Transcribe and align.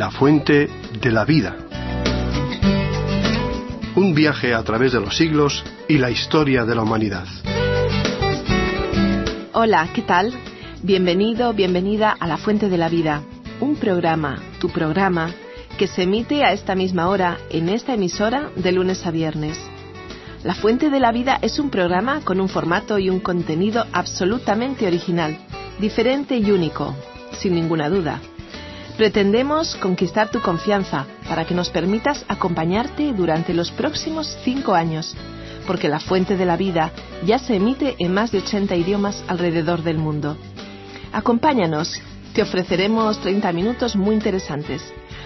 La 0.00 0.10
fuente 0.10 0.66
de 0.98 1.12
la 1.12 1.26
vida. 1.26 1.54
Un 3.96 4.14
viaje 4.14 4.54
a 4.54 4.62
través 4.62 4.92
de 4.92 5.00
los 5.00 5.14
siglos 5.14 5.62
y 5.88 5.98
la 5.98 6.10
historia 6.10 6.64
de 6.64 6.74
la 6.74 6.84
humanidad. 6.84 7.26
Hola, 9.52 9.90
¿qué 9.92 10.00
tal? 10.00 10.32
Bienvenido, 10.82 11.52
bienvenida 11.52 12.16
a 12.18 12.26
La 12.26 12.38
Fuente 12.38 12.70
de 12.70 12.78
la 12.78 12.88
Vida, 12.88 13.20
un 13.60 13.76
programa, 13.76 14.38
tu 14.58 14.70
programa, 14.70 15.34
que 15.76 15.86
se 15.86 16.04
emite 16.04 16.44
a 16.44 16.54
esta 16.54 16.74
misma 16.74 17.10
hora 17.10 17.36
en 17.50 17.68
esta 17.68 17.92
emisora 17.92 18.48
de 18.56 18.72
lunes 18.72 19.04
a 19.04 19.10
viernes. 19.10 19.58
La 20.44 20.54
Fuente 20.54 20.88
de 20.88 20.98
la 20.98 21.12
Vida 21.12 21.38
es 21.42 21.58
un 21.58 21.68
programa 21.68 22.22
con 22.24 22.40
un 22.40 22.48
formato 22.48 22.98
y 22.98 23.10
un 23.10 23.20
contenido 23.20 23.84
absolutamente 23.92 24.86
original, 24.86 25.36
diferente 25.78 26.38
y 26.38 26.52
único, 26.52 26.96
sin 27.32 27.54
ninguna 27.54 27.90
duda. 27.90 28.22
Pretendemos 29.00 29.76
conquistar 29.76 30.30
tu 30.30 30.42
confianza 30.42 31.06
para 31.26 31.46
que 31.46 31.54
nos 31.54 31.70
permitas 31.70 32.22
acompañarte 32.28 33.14
durante 33.14 33.54
los 33.54 33.70
próximos 33.70 34.26
cinco 34.44 34.74
años, 34.74 35.16
porque 35.66 35.88
La 35.88 36.00
Fuente 36.00 36.36
de 36.36 36.44
la 36.44 36.58
Vida 36.58 36.92
ya 37.24 37.38
se 37.38 37.56
emite 37.56 37.96
en 37.98 38.12
más 38.12 38.30
de 38.30 38.40
80 38.40 38.76
idiomas 38.76 39.24
alrededor 39.26 39.82
del 39.82 39.96
mundo. 39.96 40.36
Acompáñanos, 41.14 41.98
te 42.34 42.42
ofreceremos 42.42 43.18
30 43.22 43.50
minutos 43.54 43.96
muy 43.96 44.14
interesantes. 44.14 44.82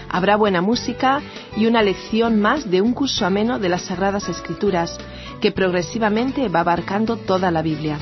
Habrá 0.07 0.37
buena 0.37 0.61
música 0.61 1.21
y 1.57 1.65
una 1.65 1.81
lección 1.81 2.39
más 2.39 2.71
de 2.71 2.79
un 2.79 2.93
curso 2.93 3.25
ameno 3.25 3.59
de 3.59 3.67
las 3.67 3.81
Sagradas 3.81 4.29
Escrituras 4.29 4.97
que 5.41 5.51
progresivamente 5.51 6.47
va 6.47 6.61
abarcando 6.61 7.17
toda 7.17 7.51
la 7.51 7.61
Biblia. 7.61 7.99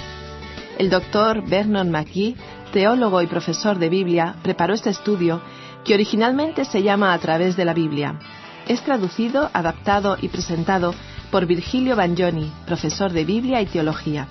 El 0.78 0.92
doctor 0.92 1.44
Vernon 1.50 1.90
McGee, 1.90 2.36
teólogo 2.72 3.24
y 3.24 3.28
profesor 3.28 3.80
de 3.80 3.90
Biblia, 3.90 4.36
preparó 4.44 4.76
este 4.76 4.92
estudio 4.92 5.42
que 5.84 5.94
originalmente 5.94 6.66
se 6.66 6.84
llama 6.84 7.14
A 7.14 7.20
través 7.20 7.56
de 7.56 7.66
la 7.66 7.74
Biblia. 7.74 8.20
Es 8.68 8.82
traducido, 8.82 9.50
adaptado 9.54 10.18
y 10.22 10.30
presentado 10.30 10.94
por 11.32 11.46
Virgilio 11.46 11.96
Bagnoni, 11.96 12.52
profesor 12.66 13.12
de 13.12 13.26
Biblia 13.26 13.62
y 13.62 13.66
Teología. 13.66 14.28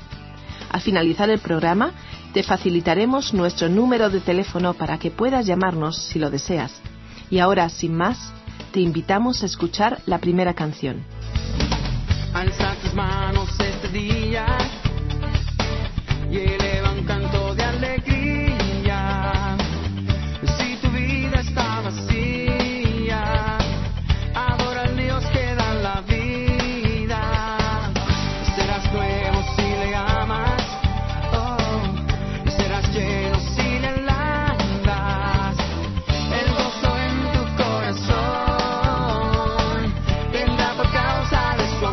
Al 0.71 0.81
finalizar 0.81 1.29
el 1.29 1.41
programa, 1.41 1.93
te 2.33 2.43
facilitaremos 2.43 3.35
nuestro 3.35 3.69
número 3.69 4.09
de 4.09 4.21
teléfono 4.21 4.73
para 4.73 4.99
que 4.99 5.11
puedas 5.11 5.45
llamarnos 5.47 5.99
si 5.99 6.19
lo 6.19 6.31
deseas. 6.31 6.73
Y 7.31 7.41
ahora, 7.41 7.69
sin 7.69 7.95
más, 7.95 8.33
te 8.73 8.81
invitamos 8.81 9.43
a 9.43 9.47
escuchar 9.47 10.01
la 10.07 10.19
primera 10.19 10.55
canción. 10.55 11.05
Este 16.31 16.72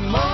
causa 0.02 0.24
de 0.24 0.29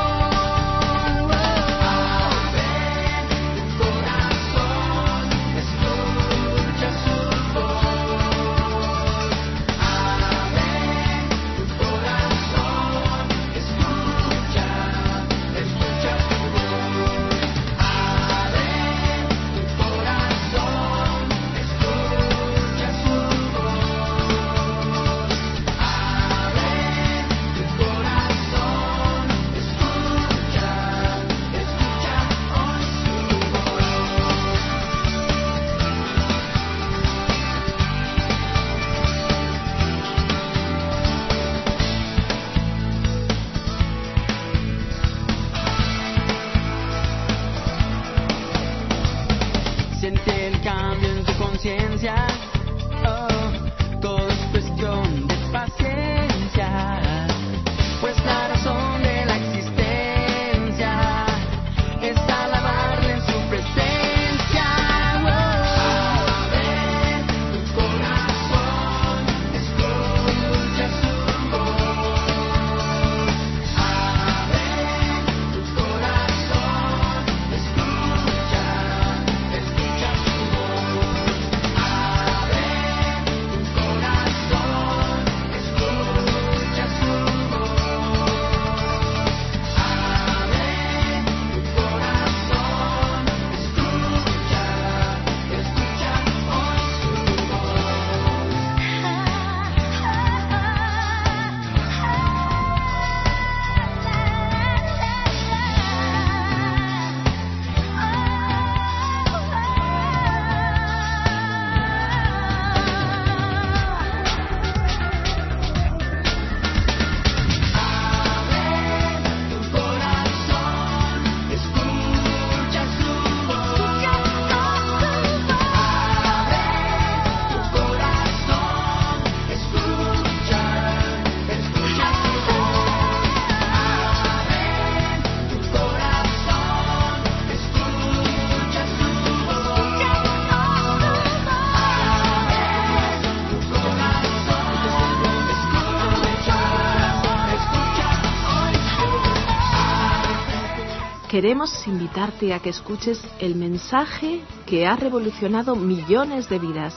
Queremos 151.36 151.86
invitarte 151.86 152.54
a 152.54 152.62
que 152.62 152.70
escuches 152.70 153.22
el 153.40 153.56
mensaje 153.56 154.40
que 154.66 154.88
ha 154.88 154.96
revolucionado 154.96 155.76
millones 155.76 156.48
de 156.48 156.60
vidas, 156.60 156.96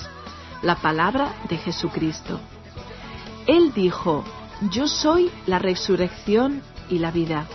la 0.62 0.76
palabra 0.76 1.34
de 1.48 1.56
Jesucristo. 1.56 2.38
Él 3.48 3.72
dijo, 3.74 4.22
yo 4.70 4.86
soy 4.86 5.32
la 5.48 5.58
resurrección 5.58 6.62
y 6.88 7.00
la 7.00 7.10
vida. 7.10 7.48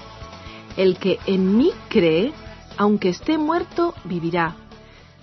El 0.75 0.97
que 0.97 1.19
en 1.25 1.55
mí 1.55 1.71
cree, 1.87 2.33
aunque 2.75 3.07
esté 3.07 3.37
muerto, 3.37 3.93
vivirá. 4.03 4.57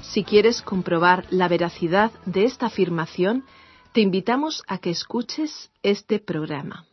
Si 0.00 0.24
quieres 0.24 0.62
comprobar 0.62 1.26
la 1.28 1.46
veracidad 1.46 2.10
de 2.24 2.44
esta 2.46 2.68
afirmación, 2.68 3.44
te 3.92 4.00
invitamos 4.00 4.62
a 4.66 4.78
que 4.78 4.88
escuches 4.88 5.70
este 5.82 6.20
programa. 6.20 6.86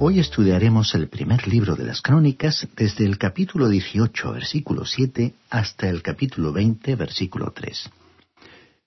Hoy 0.00 0.20
estudiaremos 0.20 0.94
el 0.94 1.08
primer 1.08 1.48
libro 1.48 1.74
de 1.74 1.82
las 1.82 2.02
Crónicas 2.02 2.68
desde 2.76 3.04
el 3.04 3.18
capítulo 3.18 3.68
18, 3.68 4.30
versículo 4.30 4.84
7, 4.84 5.34
hasta 5.50 5.88
el 5.88 6.02
capítulo 6.02 6.52
20, 6.52 6.94
versículo 6.94 7.52
3. 7.52 7.90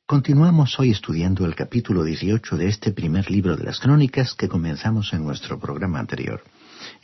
Continuamos 0.05 0.79
hoy 0.79 0.91
estudiando 0.91 1.45
el 1.45 1.53
capítulo 1.53 2.05
18 2.05 2.55
de 2.55 2.69
este 2.69 2.93
primer 2.93 3.29
libro 3.29 3.57
de 3.57 3.65
las 3.65 3.81
Crónicas 3.81 4.35
que 4.35 4.47
comenzamos 4.47 5.11
en 5.11 5.25
nuestro 5.25 5.59
programa 5.59 5.99
anterior. 5.99 6.43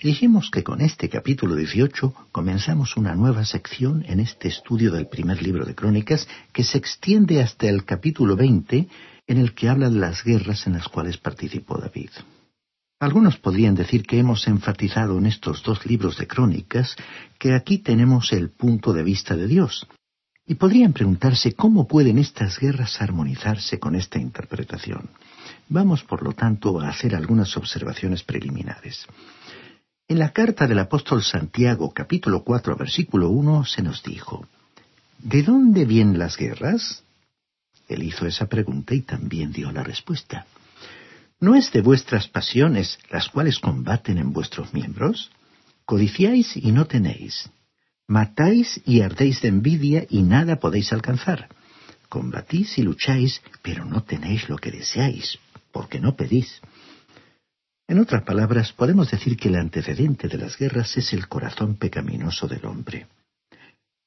Dijimos 0.01 0.51
que 0.51 0.63
con 0.63 0.79
este 0.79 1.09
capítulo 1.09 1.55
18 1.55 2.13
comenzamos 2.31 2.95
una 2.95 3.13
nueva 3.13 3.43
sección 3.43 4.05
en 4.07 4.21
este 4.21 4.47
estudio 4.47 4.93
del 4.93 5.07
primer 5.07 5.43
libro 5.43 5.65
de 5.65 5.75
Crónicas 5.75 6.29
que 6.53 6.63
se 6.63 6.77
extiende 6.77 7.41
hasta 7.41 7.67
el 7.67 7.83
capítulo 7.83 8.37
20 8.37 8.87
en 9.27 9.37
el 9.37 9.53
que 9.53 9.67
habla 9.67 9.89
de 9.89 9.99
las 9.99 10.23
guerras 10.23 10.65
en 10.65 10.73
las 10.73 10.87
cuales 10.87 11.17
participó 11.17 11.77
David. 11.77 12.11
Algunos 12.99 13.37
podrían 13.37 13.75
decir 13.75 14.07
que 14.07 14.17
hemos 14.17 14.47
enfatizado 14.47 15.19
en 15.19 15.27
estos 15.27 15.61
dos 15.61 15.85
libros 15.85 16.17
de 16.17 16.25
crónicas 16.25 16.95
que 17.37 17.53
aquí 17.53 17.77
tenemos 17.77 18.33
el 18.33 18.49
punto 18.49 18.91
de 18.91 19.03
vista 19.03 19.35
de 19.35 19.47
Dios. 19.47 19.87
Y 20.47 20.55
podrían 20.55 20.93
preguntarse 20.93 21.53
cómo 21.53 21.87
pueden 21.87 22.17
estas 22.17 22.57
guerras 22.57 22.99
armonizarse 22.99 23.79
con 23.79 23.95
esta 23.95 24.17
interpretación. 24.17 25.09
Vamos, 25.69 26.03
por 26.03 26.23
lo 26.23 26.31
tanto, 26.31 26.79
a 26.79 26.89
hacer 26.89 27.13
algunas 27.13 27.55
observaciones 27.55 28.23
preliminares. 28.23 29.05
En 30.07 30.17
la 30.17 30.31
carta 30.31 30.65
del 30.65 30.79
apóstol 30.79 31.21
Santiago, 31.21 31.91
capítulo 31.91 32.43
4, 32.43 32.77
versículo 32.77 33.29
1, 33.29 33.65
se 33.65 33.83
nos 33.83 34.01
dijo, 34.01 34.47
¿De 35.19 35.43
dónde 35.43 35.85
vienen 35.85 36.17
las 36.17 36.37
guerras? 36.37 37.03
Él 37.87 38.03
hizo 38.03 38.25
esa 38.25 38.47
pregunta 38.47 38.95
y 38.95 39.01
también 39.01 39.51
dio 39.51 39.71
la 39.71 39.83
respuesta. 39.83 40.47
¿No 41.39 41.53
es 41.53 41.71
de 41.71 41.81
vuestras 41.81 42.27
pasiones 42.27 42.97
las 43.11 43.29
cuales 43.29 43.59
combaten 43.59 44.17
en 44.17 44.33
vuestros 44.33 44.73
miembros? 44.73 45.29
Codiciáis 45.85 46.57
y 46.57 46.71
no 46.71 46.85
tenéis. 46.85 47.49
Matáis 48.07 48.81
y 48.85 49.01
ardéis 49.01 49.41
de 49.41 49.49
envidia 49.49 50.07
y 50.09 50.23
nada 50.23 50.55
podéis 50.55 50.91
alcanzar. 50.93 51.49
Combatís 52.09 52.79
y 52.79 52.81
lucháis, 52.81 53.41
pero 53.61 53.85
no 53.85 54.01
tenéis 54.03 54.49
lo 54.49 54.57
que 54.57 54.71
deseáis, 54.71 55.37
porque 55.71 55.99
no 55.99 56.15
pedís. 56.15 56.59
En 57.87 57.99
otras 57.99 58.23
palabras, 58.23 58.73
podemos 58.73 59.11
decir 59.11 59.37
que 59.37 59.49
el 59.49 59.57
antecedente 59.57 60.27
de 60.27 60.39
las 60.39 60.57
guerras 60.57 60.97
es 60.97 61.13
el 61.13 61.27
corazón 61.27 61.75
pecaminoso 61.75 62.47
del 62.47 62.65
hombre. 62.65 63.07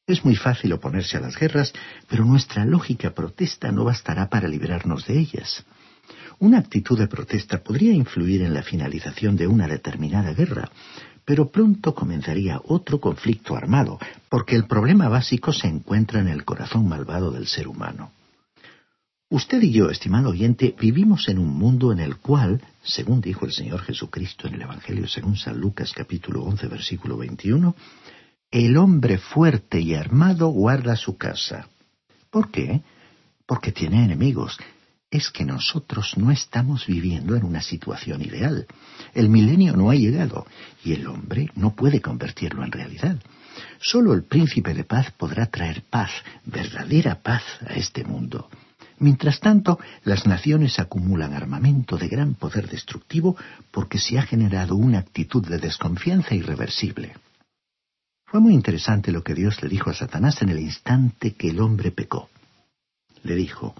Es 0.06 0.24
muy 0.24 0.34
fácil 0.34 0.72
oponerse 0.72 1.16
a 1.16 1.20
las 1.20 1.36
guerras, 1.36 1.72
pero 2.08 2.24
nuestra 2.24 2.64
lógica 2.64 3.12
protesta 3.12 3.70
no 3.70 3.84
bastará 3.84 4.28
para 4.28 4.48
librarnos 4.48 5.06
de 5.06 5.18
ellas. 5.18 5.64
Una 6.40 6.56
actitud 6.56 6.98
de 6.98 7.06
protesta 7.06 7.62
podría 7.62 7.92
influir 7.92 8.40
en 8.40 8.54
la 8.54 8.62
finalización 8.62 9.36
de 9.36 9.46
una 9.46 9.68
determinada 9.68 10.32
guerra, 10.32 10.70
pero 11.26 11.50
pronto 11.50 11.94
comenzaría 11.94 12.62
otro 12.64 12.98
conflicto 12.98 13.54
armado, 13.54 13.98
porque 14.30 14.56
el 14.56 14.64
problema 14.64 15.10
básico 15.10 15.52
se 15.52 15.68
encuentra 15.68 16.18
en 16.18 16.28
el 16.28 16.46
corazón 16.46 16.88
malvado 16.88 17.30
del 17.30 17.46
ser 17.46 17.68
humano. 17.68 18.12
Usted 19.28 19.60
y 19.60 19.70
yo, 19.70 19.90
estimado 19.90 20.30
oyente, 20.30 20.74
vivimos 20.80 21.28
en 21.28 21.38
un 21.38 21.50
mundo 21.50 21.92
en 21.92 22.00
el 22.00 22.16
cual, 22.16 22.62
según 22.82 23.20
dijo 23.20 23.44
el 23.44 23.52
Señor 23.52 23.82
Jesucristo 23.82 24.48
en 24.48 24.54
el 24.54 24.62
Evangelio 24.62 25.06
según 25.08 25.36
San 25.36 25.60
Lucas 25.60 25.92
capítulo 25.94 26.42
11 26.44 26.68
versículo 26.68 27.18
21, 27.18 27.76
el 28.50 28.78
hombre 28.78 29.18
fuerte 29.18 29.78
y 29.78 29.94
armado 29.94 30.48
guarda 30.48 30.96
su 30.96 31.18
casa. 31.18 31.68
¿Por 32.30 32.50
qué? 32.50 32.80
Porque 33.44 33.72
tiene 33.72 34.04
enemigos, 34.04 34.58
es 35.10 35.30
que 35.30 35.44
nosotros 35.44 36.14
no 36.16 36.30
estamos 36.30 36.86
viviendo 36.86 37.34
en 37.34 37.44
una 37.44 37.60
situación 37.60 38.22
ideal. 38.22 38.66
El 39.12 39.28
milenio 39.28 39.76
no 39.76 39.90
ha 39.90 39.94
llegado 39.94 40.46
y 40.84 40.92
el 40.92 41.06
hombre 41.08 41.50
no 41.56 41.74
puede 41.74 42.00
convertirlo 42.00 42.64
en 42.64 42.70
realidad. 42.70 43.16
Solo 43.80 44.14
el 44.14 44.22
príncipe 44.22 44.72
de 44.72 44.84
paz 44.84 45.10
podrá 45.10 45.46
traer 45.46 45.82
paz, 45.82 46.10
verdadera 46.44 47.22
paz 47.22 47.42
a 47.66 47.74
este 47.74 48.04
mundo. 48.04 48.48
Mientras 48.98 49.40
tanto, 49.40 49.80
las 50.04 50.26
naciones 50.26 50.78
acumulan 50.78 51.32
armamento 51.32 51.96
de 51.96 52.06
gran 52.06 52.34
poder 52.34 52.68
destructivo 52.68 53.36
porque 53.70 53.98
se 53.98 54.18
ha 54.18 54.22
generado 54.22 54.76
una 54.76 54.98
actitud 54.98 55.44
de 55.46 55.58
desconfianza 55.58 56.34
irreversible. 56.34 57.14
Fue 58.26 58.40
muy 58.40 58.54
interesante 58.54 59.10
lo 59.10 59.24
que 59.24 59.34
Dios 59.34 59.60
le 59.62 59.68
dijo 59.68 59.90
a 59.90 59.94
Satanás 59.94 60.40
en 60.42 60.50
el 60.50 60.60
instante 60.60 61.32
que 61.32 61.48
el 61.48 61.60
hombre 61.60 61.90
pecó. 61.90 62.28
Le 63.22 63.34
dijo, 63.34 63.74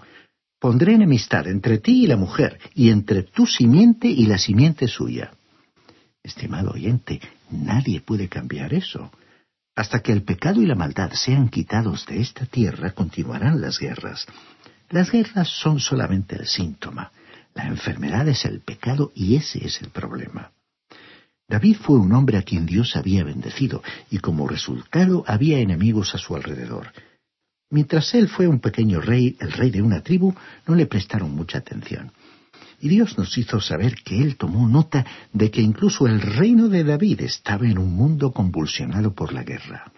Pondré 0.61 0.93
enemistad 0.93 1.47
entre 1.47 1.79
ti 1.79 2.03
y 2.03 2.07
la 2.07 2.17
mujer, 2.17 2.59
y 2.75 2.91
entre 2.91 3.23
tu 3.23 3.47
simiente 3.47 4.07
y 4.07 4.27
la 4.27 4.37
simiente 4.37 4.87
suya. 4.87 5.31
Estimado 6.21 6.73
oyente, 6.73 7.19
nadie 7.49 7.99
puede 7.99 8.29
cambiar 8.29 8.71
eso. 8.71 9.11
Hasta 9.75 10.01
que 10.01 10.11
el 10.11 10.21
pecado 10.21 10.61
y 10.61 10.67
la 10.67 10.75
maldad 10.75 11.13
sean 11.13 11.49
quitados 11.49 12.05
de 12.05 12.21
esta 12.21 12.45
tierra, 12.45 12.91
continuarán 12.91 13.59
las 13.59 13.79
guerras. 13.79 14.27
Las 14.91 15.09
guerras 15.11 15.47
son 15.47 15.79
solamente 15.79 16.35
el 16.35 16.45
síntoma. 16.45 17.11
La 17.55 17.65
enfermedad 17.65 18.27
es 18.27 18.45
el 18.45 18.59
pecado 18.59 19.11
y 19.15 19.37
ese 19.37 19.65
es 19.65 19.81
el 19.81 19.89
problema. 19.89 20.51
David 21.47 21.77
fue 21.77 21.97
un 21.97 22.13
hombre 22.13 22.37
a 22.37 22.43
quien 22.43 22.67
Dios 22.67 22.95
había 22.95 23.23
bendecido, 23.23 23.81
y 24.11 24.19
como 24.19 24.47
resultado 24.47 25.23
había 25.25 25.57
enemigos 25.57 26.13
a 26.13 26.19
su 26.19 26.35
alrededor. 26.35 26.93
Mientras 27.71 28.13
él 28.13 28.27
fue 28.27 28.47
un 28.47 28.59
pequeño 28.59 28.99
rey, 28.99 29.37
el 29.39 29.53
rey 29.53 29.71
de 29.71 29.81
una 29.81 30.01
tribu, 30.01 30.35
no 30.67 30.75
le 30.75 30.87
prestaron 30.87 31.33
mucha 31.33 31.59
atención. 31.59 32.11
Y 32.81 32.89
Dios 32.89 33.17
nos 33.17 33.37
hizo 33.37 33.61
saber 33.61 33.95
que 34.03 34.21
él 34.21 34.35
tomó 34.35 34.67
nota 34.67 35.05
de 35.31 35.49
que 35.49 35.61
incluso 35.61 36.05
el 36.05 36.19
reino 36.19 36.67
de 36.67 36.83
David 36.83 37.21
estaba 37.21 37.65
en 37.65 37.77
un 37.77 37.93
mundo 37.93 38.33
convulsionado 38.33 39.15
por 39.15 39.31
la 39.33 39.43
guerra. 39.43 39.89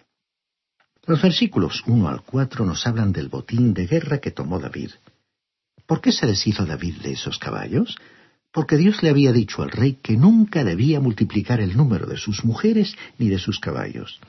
Los 1.04 1.20
versículos 1.20 1.82
1 1.86 2.08
al 2.08 2.22
4 2.22 2.64
nos 2.64 2.86
hablan 2.86 3.12
del 3.12 3.28
botín 3.28 3.74
de 3.74 3.88
guerra 3.88 4.18
que 4.18 4.30
tomó 4.30 4.60
David. 4.60 4.90
¿Por 5.84 6.00
qué 6.00 6.12
se 6.12 6.26
deshizo 6.26 6.64
David 6.64 7.02
de 7.02 7.12
esos 7.12 7.38
caballos? 7.38 7.96
Porque 8.52 8.76
Dios 8.76 9.02
le 9.02 9.10
había 9.10 9.32
dicho 9.32 9.62
al 9.62 9.72
rey 9.72 9.98
que 10.00 10.16
nunca 10.16 10.62
debía 10.62 11.00
multiplicar 11.00 11.60
el 11.60 11.76
número 11.76 12.06
de 12.06 12.18
sus 12.18 12.44
mujeres 12.44 12.94
ni 13.18 13.28
de 13.28 13.38
sus 13.38 13.58
caballos 13.58 14.20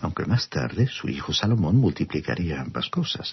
aunque 0.00 0.24
más 0.24 0.48
tarde 0.48 0.86
su 0.86 1.08
hijo 1.08 1.32
Salomón 1.32 1.76
multiplicaría 1.76 2.60
ambas 2.60 2.88
cosas. 2.88 3.32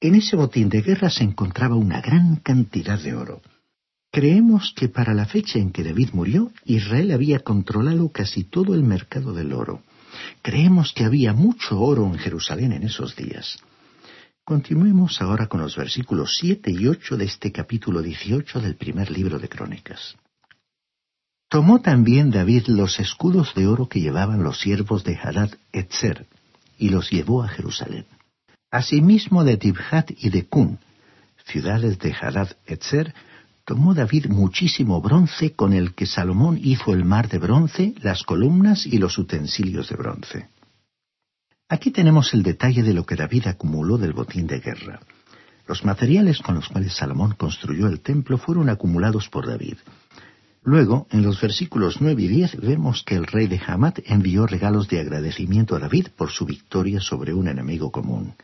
En 0.00 0.14
ese 0.14 0.36
botín 0.36 0.68
de 0.68 0.82
guerra 0.82 1.10
se 1.10 1.24
encontraba 1.24 1.76
una 1.76 2.00
gran 2.00 2.36
cantidad 2.36 3.00
de 3.00 3.14
oro. 3.14 3.42
Creemos 4.10 4.72
que 4.74 4.88
para 4.88 5.12
la 5.12 5.26
fecha 5.26 5.58
en 5.58 5.70
que 5.70 5.84
David 5.84 6.10
murió, 6.12 6.50
Israel 6.64 7.12
había 7.12 7.40
controlado 7.40 8.10
casi 8.10 8.44
todo 8.44 8.74
el 8.74 8.82
mercado 8.82 9.32
del 9.34 9.52
oro. 9.52 9.82
Creemos 10.42 10.92
que 10.92 11.04
había 11.04 11.32
mucho 11.32 11.80
oro 11.80 12.06
en 12.06 12.18
Jerusalén 12.18 12.72
en 12.72 12.84
esos 12.84 13.14
días. 13.16 13.58
Continuemos 14.44 15.20
ahora 15.20 15.46
con 15.46 15.60
los 15.60 15.76
versículos 15.76 16.38
7 16.38 16.70
y 16.72 16.86
8 16.86 17.18
de 17.18 17.26
este 17.26 17.52
capítulo 17.52 18.00
18 18.00 18.60
del 18.60 18.76
primer 18.76 19.10
libro 19.10 19.38
de 19.38 19.48
Crónicas. 19.48 20.16
Tomó 21.48 21.80
también 21.80 22.30
David 22.30 22.64
los 22.66 23.00
escudos 23.00 23.54
de 23.54 23.66
oro 23.66 23.88
que 23.88 24.00
llevaban 24.00 24.42
los 24.42 24.60
siervos 24.60 25.02
de 25.04 25.16
Hadad 25.16 25.50
Etzer, 25.72 26.26
y 26.78 26.90
los 26.90 27.10
llevó 27.10 27.42
a 27.42 27.48
Jerusalén. 27.48 28.04
Asimismo 28.70 29.44
de 29.44 29.56
Tibhat 29.56 30.10
y 30.18 30.28
de 30.28 30.46
Kun, 30.46 30.78
ciudades 31.46 31.98
de 31.98 32.12
Hadad 32.12 32.50
Etzer, 32.66 33.14
tomó 33.64 33.94
David 33.94 34.26
muchísimo 34.26 35.00
bronce 35.00 35.52
con 35.52 35.72
el 35.72 35.94
que 35.94 36.04
Salomón 36.04 36.60
hizo 36.62 36.92
el 36.92 37.06
mar 37.06 37.28
de 37.30 37.38
bronce, 37.38 37.94
las 38.02 38.24
columnas 38.24 38.84
y 38.84 38.98
los 38.98 39.16
utensilios 39.16 39.88
de 39.88 39.96
bronce. 39.96 40.48
Aquí 41.70 41.90
tenemos 41.90 42.34
el 42.34 42.42
detalle 42.42 42.82
de 42.82 42.92
lo 42.92 43.06
que 43.06 43.16
David 43.16 43.46
acumuló 43.46 43.96
del 43.96 44.12
botín 44.12 44.46
de 44.46 44.60
guerra. 44.60 45.00
Los 45.66 45.84
materiales 45.84 46.40
con 46.40 46.54
los 46.54 46.68
cuales 46.68 46.94
Salomón 46.94 47.34
construyó 47.36 47.88
el 47.88 48.00
templo 48.00 48.38
fueron 48.38 48.70
acumulados 48.70 49.28
por 49.28 49.46
David. 49.46 49.76
Luego, 50.68 51.06
en 51.10 51.22
los 51.22 51.40
versículos 51.40 52.02
9 52.02 52.24
y 52.24 52.28
10, 52.28 52.60
vemos 52.60 53.02
que 53.02 53.14
el 53.14 53.26
rey 53.26 53.46
de 53.46 53.58
Hamat 53.66 54.00
envió 54.04 54.46
regalos 54.46 54.86
de 54.86 55.00
agradecimiento 55.00 55.74
a 55.74 55.78
David 55.78 56.08
por 56.14 56.28
su 56.28 56.44
victoria 56.44 57.00
sobre 57.00 57.32
un 57.32 57.48
enemigo 57.48 57.90
común. 57.90 58.34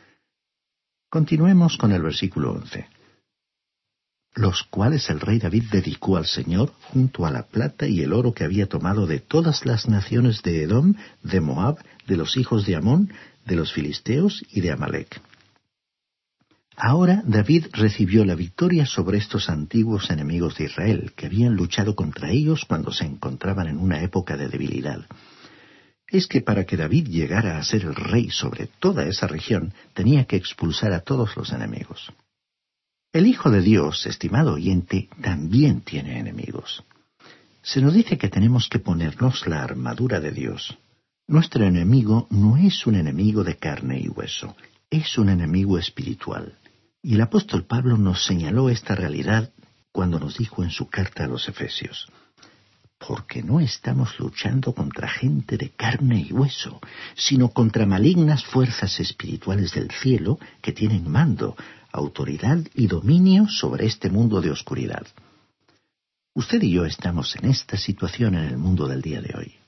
Continuemos 1.07 1.77
con 1.77 1.91
el 1.91 2.01
versículo 2.01 2.53
11. 2.53 2.87
Los 4.33 4.63
cuales 4.63 5.07
el 5.11 5.19
rey 5.19 5.37
David 5.37 5.65
dedicó 5.71 6.17
al 6.17 6.25
Señor 6.25 6.73
junto 6.91 7.27
a 7.27 7.31
la 7.31 7.43
plata 7.43 7.87
y 7.87 8.01
el 8.01 8.11
oro 8.11 8.33
que 8.33 8.43
había 8.43 8.65
tomado 8.65 9.05
de 9.05 9.19
todas 9.19 9.63
las 9.63 9.87
naciones 9.87 10.41
de 10.41 10.63
Edom, 10.63 10.95
de 11.21 11.41
Moab, 11.41 11.77
de 12.07 12.17
los 12.17 12.37
hijos 12.37 12.65
de 12.65 12.75
Amón, 12.75 13.13
de 13.45 13.55
los 13.55 13.71
filisteos 13.71 14.43
y 14.49 14.61
de 14.61 14.71
Amalek. 14.71 15.21
Ahora 16.77 17.23
David 17.25 17.67
recibió 17.71 18.25
la 18.25 18.35
victoria 18.35 18.85
sobre 18.85 19.17
estos 19.17 19.49
antiguos 19.49 20.09
enemigos 20.09 20.57
de 20.57 20.65
Israel, 20.65 21.13
que 21.15 21.27
habían 21.27 21.55
luchado 21.55 21.95
contra 21.95 22.31
ellos 22.31 22.65
cuando 22.67 22.91
se 22.91 23.05
encontraban 23.05 23.67
en 23.67 23.77
una 23.77 24.01
época 24.01 24.35
de 24.35 24.49
debilidad. 24.49 25.05
Es 26.07 26.27
que 26.27 26.41
para 26.41 26.65
que 26.65 26.75
David 26.75 27.07
llegara 27.07 27.57
a 27.57 27.63
ser 27.63 27.83
el 27.83 27.95
rey 27.95 28.29
sobre 28.29 28.67
toda 28.67 29.05
esa 29.05 29.25
región, 29.25 29.73
tenía 29.93 30.25
que 30.25 30.35
expulsar 30.35 30.91
a 30.91 30.99
todos 30.99 31.35
los 31.37 31.51
enemigos. 31.53 32.11
El 33.13 33.27
Hijo 33.27 33.49
de 33.49 33.61
Dios, 33.61 34.05
estimado 34.05 34.55
oyente, 34.55 35.07
también 35.21 35.81
tiene 35.81 36.19
enemigos. 36.19 36.83
se 37.63 37.81
nos 37.81 37.93
dice 37.93 38.17
que 38.17 38.29
tenemos 38.29 38.67
que 38.69 38.79
ponernos 38.79 39.47
la 39.47 39.63
armadura 39.63 40.19
de 40.19 40.31
Dios. 40.31 40.77
Nuestro 41.25 41.65
enemigo 41.65 42.27
no 42.29 42.57
es 42.57 42.85
un 42.85 42.95
enemigo 42.95 43.43
de 43.43 43.55
carne 43.55 43.99
y 43.99 44.09
hueso, 44.09 44.55
es 44.91 45.17
un 45.17 45.29
enemigo 45.29 45.79
espiritual. 45.79 46.59
Y 47.07 47.13
el 47.13 47.21
apóstol 47.21 47.65
Pablo 47.65 47.97
nos 47.97 48.25
señaló 48.25 48.67
esta 48.67 48.95
realidad 48.95 49.51
cuando 49.91 50.19
nos 50.19 50.39
dijo 50.39 50.63
en 50.63 50.71
su 50.71 50.89
carta 50.89 51.25
a 51.25 51.27
los 51.27 51.47
Efesios, 51.47 52.07
porque 52.97 53.43
no 53.43 53.59
estamos 53.59 54.19
luchando 54.19 54.73
contra 54.73 55.07
gente 55.07 55.55
de 55.55 55.69
carne 55.69 56.25
y 56.27 56.33
hueso, 56.33 56.81
sino 57.15 57.49
contra 57.49 57.85
malignas 57.85 58.43
fuerzas 58.43 58.99
espirituales 58.99 59.75
del 59.75 59.91
cielo 59.91 60.39
que 60.63 60.71
tienen 60.71 61.07
mando, 61.07 61.55
autoridad 61.91 62.57
y 62.73 62.87
dominio 62.87 63.47
sobre 63.49 63.85
este 63.85 64.09
mundo 64.09 64.41
de 64.41 64.49
oscuridad. 64.49 65.05
Usted 66.33 66.59
y 66.63 66.71
yo 66.71 66.85
estamos 66.85 67.35
en 67.35 67.51
esta 67.51 67.77
situación 67.77 68.33
en 68.33 68.45
el 68.45 68.57
mundo 68.57 68.87
del 68.87 69.03
día 69.03 69.21
de 69.21 69.31
hoy. 69.37 69.64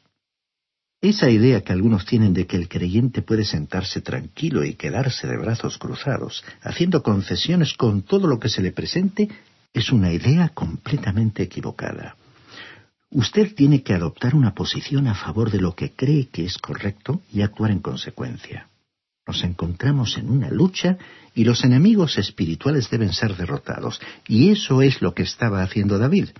Esa 1.08 1.30
idea 1.30 1.62
que 1.62 1.72
algunos 1.72 2.06
tienen 2.06 2.34
de 2.34 2.46
que 2.46 2.58
el 2.58 2.68
creyente 2.68 3.22
puede 3.22 3.46
sentarse 3.46 4.02
tranquilo 4.02 4.66
y 4.66 4.74
quedarse 4.74 5.26
de 5.26 5.38
brazos 5.38 5.78
cruzados, 5.78 6.44
haciendo 6.62 7.02
concesiones 7.02 7.76
con 7.76 8.02
todo 8.02 8.28
lo 8.28 8.42
que 8.42 8.50
se 8.50 8.62
le 8.62 8.74
presente, 8.74 9.30
es 9.74 9.94
una 9.94 10.12
idea 10.12 10.50
completamente 10.50 11.44
equivocada. 11.44 12.18
Usted 13.10 13.56
tiene 13.56 13.84
que 13.84 13.94
adoptar 13.94 14.36
una 14.36 14.54
posición 14.54 15.08
a 15.08 15.16
favor 15.16 15.50
de 15.50 15.62
lo 15.62 15.76
que 15.76 15.94
cree 15.94 16.28
que 16.28 16.44
es 16.44 16.58
correcto 16.58 17.22
y 17.32 17.42
actuar 17.42 17.72
en 17.72 17.80
consecuencia. 17.80 18.68
Nos 19.26 19.46
encontramos 19.46 20.18
en 20.18 20.30
una 20.30 20.50
lucha 20.50 20.98
y 21.34 21.46
los 21.46 21.64
enemigos 21.64 22.18
espirituales 22.18 22.90
deben 22.90 23.14
ser 23.14 23.38
derrotados. 23.38 24.02
Y 24.28 24.50
eso 24.50 24.82
es 24.82 25.02
lo 25.02 25.14
que 25.14 25.24
estaba 25.24 25.64
haciendo 25.64 26.00
David. 26.00 26.32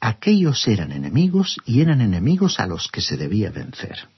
Aquellos 0.00 0.66
eran 0.68 0.92
enemigos 0.92 1.58
y 1.64 1.80
eran 1.80 2.00
enemigos 2.00 2.60
a 2.60 2.66
los 2.66 2.88
que 2.88 3.00
se 3.00 3.16
debía 3.16 3.50
vencer. 3.50 4.08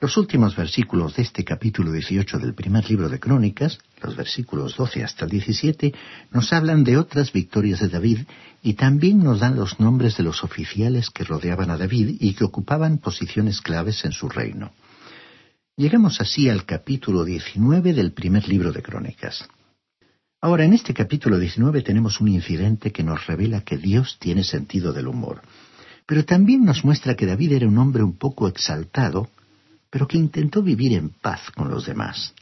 Los 0.00 0.16
últimos 0.16 0.54
versículos 0.54 1.16
de 1.16 1.22
este 1.22 1.44
capítulo 1.44 1.90
18 1.90 2.38
del 2.38 2.54
primer 2.54 2.88
libro 2.88 3.08
de 3.08 3.18
Crónicas, 3.18 3.78
los 4.00 4.14
versículos 4.14 4.76
12 4.76 5.02
hasta 5.02 5.24
el 5.24 5.30
17, 5.32 5.92
nos 6.30 6.52
hablan 6.52 6.84
de 6.84 6.96
otras 6.96 7.32
victorias 7.32 7.80
de 7.80 7.88
David 7.88 8.20
y 8.62 8.74
también 8.74 9.18
nos 9.18 9.40
dan 9.40 9.56
los 9.56 9.80
nombres 9.80 10.16
de 10.16 10.22
los 10.22 10.44
oficiales 10.44 11.10
que 11.10 11.24
rodeaban 11.24 11.70
a 11.70 11.76
David 11.76 12.16
y 12.20 12.34
que 12.34 12.44
ocupaban 12.44 12.98
posiciones 12.98 13.60
claves 13.60 14.04
en 14.04 14.12
su 14.12 14.28
reino. 14.28 14.70
Llegamos 15.76 16.20
así 16.20 16.48
al 16.48 16.64
capítulo 16.64 17.24
19 17.24 17.92
del 17.92 18.12
primer 18.12 18.48
libro 18.48 18.72
de 18.72 18.82
Crónicas. 18.82 19.48
Ahora, 20.40 20.64
en 20.64 20.72
este 20.72 20.94
capítulo 20.94 21.36
19 21.36 21.82
tenemos 21.82 22.20
un 22.20 22.28
incidente 22.28 22.92
que 22.92 23.02
nos 23.02 23.26
revela 23.26 23.62
que 23.62 23.76
Dios 23.76 24.18
tiene 24.20 24.44
sentido 24.44 24.92
del 24.92 25.08
humor, 25.08 25.42
pero 26.06 26.24
también 26.24 26.64
nos 26.64 26.84
muestra 26.84 27.16
que 27.16 27.26
David 27.26 27.52
era 27.54 27.66
un 27.66 27.76
hombre 27.76 28.04
un 28.04 28.16
poco 28.16 28.46
exaltado, 28.46 29.28
pero 29.90 30.06
que 30.06 30.16
intentó 30.16 30.62
vivir 30.62 30.92
en 30.92 31.08
paz 31.08 31.50
con 31.56 31.70
los 31.70 31.86
demás. 31.86 32.34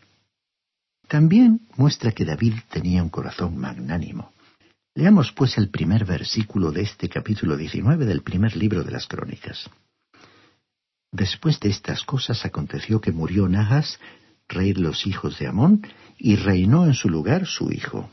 También 1.09 1.63
muestra 1.77 2.13
que 2.13 2.27
David 2.27 2.55
tenía 2.71 3.03
un 3.03 3.09
corazón 3.09 3.57
magnánimo. 3.57 4.31
Leamos 4.95 5.33
pues 5.33 5.57
el 5.57 5.71
primer 5.71 6.05
versículo 6.05 6.73
de 6.73 6.83
este 6.83 7.09
capítulo 7.09 7.57
19 7.57 8.05
del 8.05 8.23
primer 8.23 8.57
libro 8.57 8.85
de 8.85 8.91
las 8.91 9.07
Crónicas. 9.07 9.71
Después 11.13 11.61
de 11.61 11.71
estas 11.71 12.03
cosas 12.03 12.45
aconteció 12.45 13.01
que 13.01 13.13
murió 13.13 13.49
Nahas, 13.49 13.99
de 14.49 14.75
los 14.75 15.07
hijos 15.07 15.39
de 15.39 15.49
Amón, 15.49 15.83
y 16.19 16.37
reinó 16.37 16.87
en 16.87 16.95
su 16.95 17.09
lugar 17.09 17.47
su 17.47 17.71
hijo. 17.71 18.11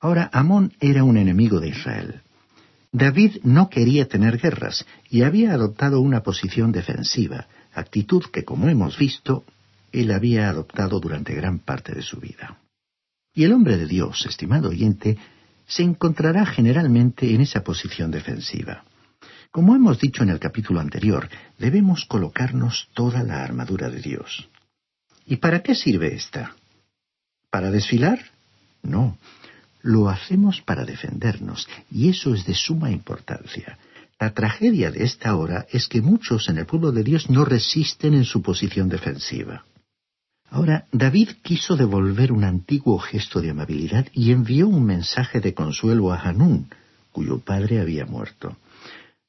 Ahora 0.00 0.28
Amón 0.32 0.72
era 0.80 1.04
un 1.04 1.16
enemigo 1.16 1.60
de 1.60 1.68
Israel. 1.68 2.22
David 2.92 3.38
no 3.42 3.68
quería 3.68 4.08
tener 4.08 4.38
guerras 4.38 4.86
y 5.10 5.22
había 5.22 5.52
adoptado 5.52 6.00
una 6.00 6.22
posición 6.22 6.72
defensiva, 6.72 7.46
actitud 7.72 8.24
que, 8.32 8.44
como 8.44 8.68
hemos 8.68 8.98
visto, 8.98 9.44
él 9.92 10.10
había 10.10 10.48
adoptado 10.48 10.98
durante 11.00 11.34
gran 11.34 11.58
parte 11.58 11.94
de 11.94 12.02
su 12.02 12.18
vida. 12.18 12.58
Y 13.34 13.44
el 13.44 13.52
hombre 13.52 13.76
de 13.76 13.86
Dios, 13.86 14.24
estimado 14.26 14.70
oyente, 14.70 15.18
se 15.66 15.82
encontrará 15.82 16.46
generalmente 16.46 17.34
en 17.34 17.42
esa 17.42 17.62
posición 17.62 18.10
defensiva. 18.10 18.84
Como 19.50 19.74
hemos 19.74 19.98
dicho 20.00 20.22
en 20.22 20.30
el 20.30 20.38
capítulo 20.38 20.80
anterior, 20.80 21.28
debemos 21.58 22.04
colocarnos 22.06 22.88
toda 22.94 23.22
la 23.22 23.42
armadura 23.42 23.90
de 23.90 24.00
Dios. 24.00 24.48
¿Y 25.26 25.36
para 25.36 25.62
qué 25.62 25.74
sirve 25.74 26.14
esta? 26.14 26.54
¿Para 27.50 27.70
desfilar? 27.70 28.20
No, 28.82 29.18
lo 29.82 30.08
hacemos 30.08 30.60
para 30.62 30.84
defendernos, 30.84 31.68
y 31.90 32.08
eso 32.08 32.34
es 32.34 32.46
de 32.46 32.54
suma 32.54 32.90
importancia. 32.90 33.78
La 34.18 34.32
tragedia 34.32 34.90
de 34.90 35.04
esta 35.04 35.36
hora 35.36 35.66
es 35.70 35.88
que 35.88 36.00
muchos 36.00 36.48
en 36.48 36.58
el 36.58 36.66
pueblo 36.66 36.92
de 36.92 37.02
Dios 37.02 37.28
no 37.28 37.44
resisten 37.44 38.14
en 38.14 38.24
su 38.24 38.40
posición 38.40 38.88
defensiva. 38.88 39.64
Ahora, 40.48 40.86
David 40.92 41.30
quiso 41.42 41.76
devolver 41.76 42.32
un 42.32 42.44
antiguo 42.44 42.98
gesto 42.98 43.40
de 43.40 43.50
amabilidad 43.50 44.06
y 44.12 44.30
envió 44.30 44.68
un 44.68 44.84
mensaje 44.84 45.40
de 45.40 45.54
consuelo 45.54 46.12
a 46.12 46.20
Hanún, 46.20 46.70
cuyo 47.12 47.40
padre 47.40 47.80
había 47.80 48.06
muerto. 48.06 48.56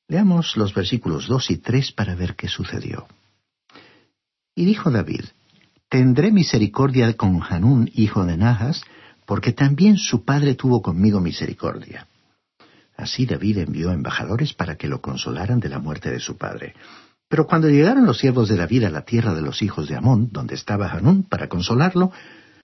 Leamos 0.08 0.56
los 0.56 0.74
versículos 0.74 1.28
dos 1.28 1.50
y 1.50 1.58
tres 1.58 1.92
para 1.92 2.16
ver 2.16 2.36
qué 2.36 2.48
sucedió. 2.48 3.08
Y 4.56 4.66
dijo 4.66 4.90
David, 4.90 5.26
Tendré 5.90 6.32
misericordia 6.32 7.14
con 7.14 7.42
Hanún, 7.42 7.90
hijo 7.94 8.26
de 8.26 8.36
Nahas, 8.36 8.84
porque 9.26 9.54
también 9.54 9.98
su 9.98 10.26
padre 10.26 10.56
tuvo 10.56 10.82
conmigo 10.82 11.22
misericordia. 11.22 12.08
Así 12.98 13.26
David 13.26 13.60
envió 13.60 13.92
embajadores 13.92 14.54
para 14.54 14.76
que 14.76 14.88
lo 14.88 15.02
consolaran 15.02 15.60
de 15.60 15.70
la 15.70 15.80
muerte 15.80 16.12
de 16.12 16.20
su 16.20 16.36
padre. 16.36 16.74
Pero 17.30 17.46
cuando 17.46 17.70
llegaron 17.70 18.06
los 18.06 18.18
siervos 18.18 18.50
de 18.50 18.58
David 18.58 18.86
a 18.86 18.90
la 18.90 19.04
tierra 19.04 19.34
de 19.34 19.42
los 19.42 19.62
hijos 19.62 19.88
de 19.88 19.96
Amón, 19.96 20.30
donde 20.32 20.56
estaba 20.56 20.92
Hanún, 20.92 21.24
para 21.24 21.48
consolarlo, 21.48 22.12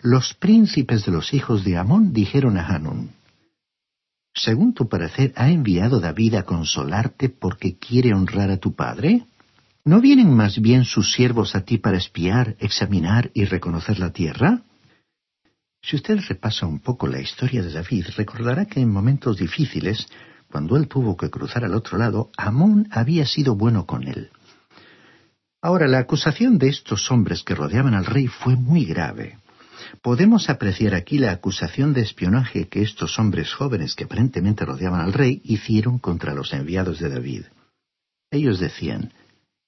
los 0.01 0.33
príncipes 0.33 1.05
de 1.05 1.11
los 1.11 1.33
hijos 1.33 1.63
de 1.63 1.77
Amón 1.77 2.11
dijeron 2.11 2.57
a 2.57 2.67
Hanún, 2.67 3.11
Según 4.33 4.73
tu 4.73 4.89
parecer, 4.89 5.31
¿ha 5.37 5.49
enviado 5.49 5.99
David 5.99 6.35
a 6.35 6.43
consolarte 6.43 7.29
porque 7.29 7.77
quiere 7.77 8.13
honrar 8.13 8.49
a 8.51 8.57
tu 8.57 8.73
padre? 8.73 9.27
¿No 9.85 9.99
vienen 9.99 10.33
más 10.33 10.61
bien 10.61 10.85
sus 10.85 11.11
siervos 11.11 11.55
a 11.55 11.65
ti 11.65 11.77
para 11.77 11.97
espiar, 11.97 12.55
examinar 12.59 13.31
y 13.33 13.43
reconocer 13.43 13.99
la 13.99 14.13
tierra? 14.13 14.61
Si 15.81 15.97
usted 15.97 16.19
repasa 16.29 16.65
un 16.65 16.79
poco 16.79 17.07
la 17.07 17.19
historia 17.19 17.61
de 17.61 17.73
David, 17.73 18.05
recordará 18.15 18.65
que 18.65 18.79
en 18.79 18.89
momentos 18.89 19.37
difíciles, 19.37 20.07
cuando 20.49 20.77
él 20.77 20.87
tuvo 20.87 21.17
que 21.17 21.29
cruzar 21.29 21.65
al 21.65 21.73
otro 21.73 21.97
lado, 21.97 22.31
Amón 22.37 22.87
había 22.91 23.25
sido 23.25 23.55
bueno 23.55 23.85
con 23.85 24.07
él. 24.07 24.29
Ahora, 25.61 25.87
la 25.87 25.99
acusación 25.99 26.57
de 26.57 26.69
estos 26.69 27.11
hombres 27.11 27.43
que 27.43 27.55
rodeaban 27.55 27.93
al 27.93 28.05
rey 28.05 28.27
fue 28.27 28.55
muy 28.55 28.85
grave. 28.85 29.37
Podemos 30.01 30.49
apreciar 30.49 30.95
aquí 30.95 31.17
la 31.17 31.31
acusación 31.31 31.93
de 31.93 32.01
espionaje 32.01 32.69
que 32.69 32.81
estos 32.81 33.19
hombres 33.19 33.53
jóvenes 33.53 33.95
que 33.95 34.05
aparentemente 34.05 34.63
rodeaban 34.63 35.01
al 35.01 35.11
rey 35.11 35.41
hicieron 35.43 35.99
contra 35.99 36.33
los 36.33 36.53
enviados 36.53 36.99
de 36.99 37.09
David. 37.09 37.43
Ellos 38.31 38.59
decían, 38.59 39.11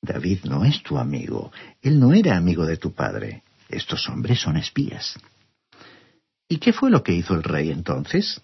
David 0.06 0.46
no 0.46 0.64
es 0.64 0.82
tu 0.84 0.98
amigo, 0.98 1.52
él 1.82 2.00
no 2.00 2.14
era 2.14 2.38
amigo 2.38 2.66
de 2.66 2.78
tu 2.78 2.94
padre, 2.94 3.44
estos 3.70 4.08
hombres 4.10 4.40
son 4.40 4.58
espías. 4.58 5.16
¿Y 6.48 6.58
qué 6.58 6.74
fue 6.74 6.92
lo 6.92 7.04
que 7.04 7.14
hizo 7.14 7.34
el 7.34 7.44
rey 7.44 7.72
entonces? 7.72 8.42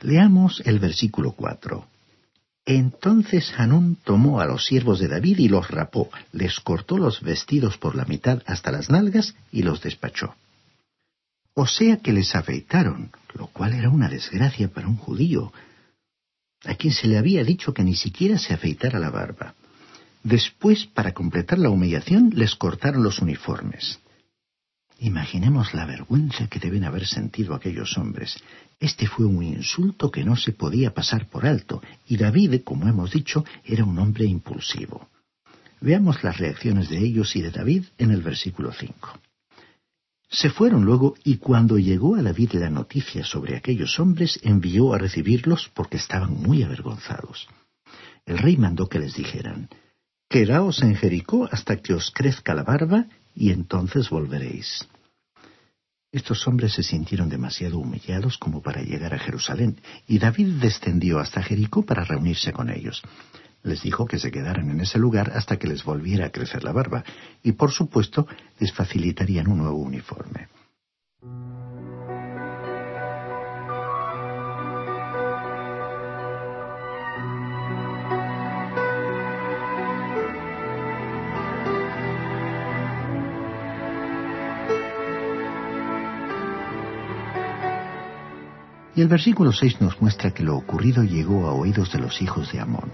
Leamos 0.00 0.62
el 0.64 0.78
versículo 0.78 1.32
cuatro. 1.32 1.86
Entonces 2.64 3.52
Hanún 3.56 3.96
tomó 4.04 4.40
a 4.40 4.46
los 4.46 4.66
siervos 4.66 5.00
de 5.00 5.08
David 5.08 5.38
y 5.38 5.48
los 5.48 5.70
rapó, 5.70 6.10
les 6.32 6.60
cortó 6.60 6.98
los 6.98 7.22
vestidos 7.22 7.78
por 7.78 7.96
la 7.96 8.04
mitad 8.04 8.42
hasta 8.46 8.70
las 8.70 8.90
nalgas 8.90 9.34
y 9.50 9.62
los 9.62 9.80
despachó. 9.80 10.34
O 11.54 11.66
sea 11.66 11.96
que 11.96 12.12
les 12.12 12.34
afeitaron, 12.34 13.10
lo 13.34 13.46
cual 13.46 13.72
era 13.72 13.88
una 13.88 14.08
desgracia 14.08 14.68
para 14.68 14.86
un 14.86 14.96
judío, 14.96 15.52
a 16.64 16.74
quien 16.74 16.92
se 16.92 17.08
le 17.08 17.18
había 17.18 17.42
dicho 17.42 17.72
que 17.72 17.84
ni 17.84 17.96
siquiera 17.96 18.38
se 18.38 18.52
afeitara 18.52 18.98
la 18.98 19.10
barba. 19.10 19.54
Después, 20.22 20.86
para 20.86 21.12
completar 21.12 21.58
la 21.58 21.70
humillación, 21.70 22.30
les 22.34 22.54
cortaron 22.54 23.02
los 23.02 23.20
uniformes. 23.20 24.00
Imaginemos 25.00 25.74
la 25.74 25.86
vergüenza 25.86 26.48
que 26.48 26.58
deben 26.58 26.84
haber 26.84 27.06
sentido 27.06 27.54
aquellos 27.54 27.96
hombres. 27.96 28.42
Este 28.80 29.06
fue 29.06 29.26
un 29.26 29.42
insulto 29.44 30.10
que 30.10 30.24
no 30.24 30.36
se 30.36 30.52
podía 30.52 30.92
pasar 30.92 31.28
por 31.28 31.46
alto, 31.46 31.80
y 32.08 32.16
David, 32.16 32.62
como 32.64 32.88
hemos 32.88 33.12
dicho, 33.12 33.44
era 33.64 33.84
un 33.84 33.98
hombre 33.98 34.24
impulsivo. 34.24 35.08
Veamos 35.80 36.24
las 36.24 36.38
reacciones 36.38 36.88
de 36.88 36.98
ellos 36.98 37.36
y 37.36 37.42
de 37.42 37.52
David 37.52 37.84
en 37.98 38.10
el 38.10 38.22
versículo 38.22 38.72
5. 38.72 39.20
Se 40.30 40.50
fueron 40.50 40.84
luego 40.84 41.14
y 41.24 41.36
cuando 41.36 41.78
llegó 41.78 42.16
a 42.16 42.22
David 42.22 42.54
la 42.54 42.68
noticia 42.68 43.24
sobre 43.24 43.56
aquellos 43.56 43.98
hombres 44.00 44.38
envió 44.42 44.92
a 44.92 44.98
recibirlos 44.98 45.70
porque 45.72 45.96
estaban 45.96 46.34
muy 46.42 46.62
avergonzados. 46.64 47.48
El 48.26 48.38
rey 48.38 48.56
mandó 48.56 48.88
que 48.88 48.98
les 48.98 49.14
dijeran, 49.14 49.70
Quedaos 50.30 50.82
en 50.82 50.94
Jericó 50.94 51.48
hasta 51.50 51.76
que 51.76 51.94
os 51.94 52.10
crezca 52.10 52.54
la 52.54 52.62
barba 52.62 53.06
y 53.34 53.50
entonces 53.50 54.10
volveréis. 54.10 54.86
Estos 56.12 56.46
hombres 56.46 56.74
se 56.74 56.82
sintieron 56.82 57.30
demasiado 57.30 57.78
humillados 57.78 58.36
como 58.36 58.60
para 58.60 58.82
llegar 58.82 59.14
a 59.14 59.18
Jerusalén, 59.18 59.80
y 60.06 60.18
David 60.18 60.60
descendió 60.60 61.18
hasta 61.18 61.42
Jericó 61.42 61.82
para 61.82 62.04
reunirse 62.04 62.52
con 62.52 62.68
ellos. 62.68 63.02
Les 63.62 63.82
dijo 63.82 64.06
que 64.06 64.18
se 64.18 64.30
quedaran 64.30 64.70
en 64.70 64.80
ese 64.80 64.98
lugar 64.98 65.32
hasta 65.34 65.58
que 65.58 65.66
les 65.66 65.82
volviera 65.82 66.26
a 66.26 66.30
crecer 66.30 66.62
la 66.62 66.72
barba, 66.72 67.04
y 67.42 67.52
por 67.52 67.72
supuesto 67.72 68.26
les 68.58 68.72
facilitarían 68.72 69.48
un 69.48 69.58
nuevo 69.58 69.78
uniforme. 69.78 70.48
Y 88.98 89.00
el 89.00 89.06
versículo 89.06 89.52
6 89.52 89.80
nos 89.80 90.02
muestra 90.02 90.32
que 90.32 90.42
lo 90.42 90.56
ocurrido 90.56 91.04
llegó 91.04 91.46
a 91.46 91.52
oídos 91.52 91.92
de 91.92 92.00
los 92.00 92.20
hijos 92.20 92.50
de 92.50 92.58
Amón. 92.58 92.90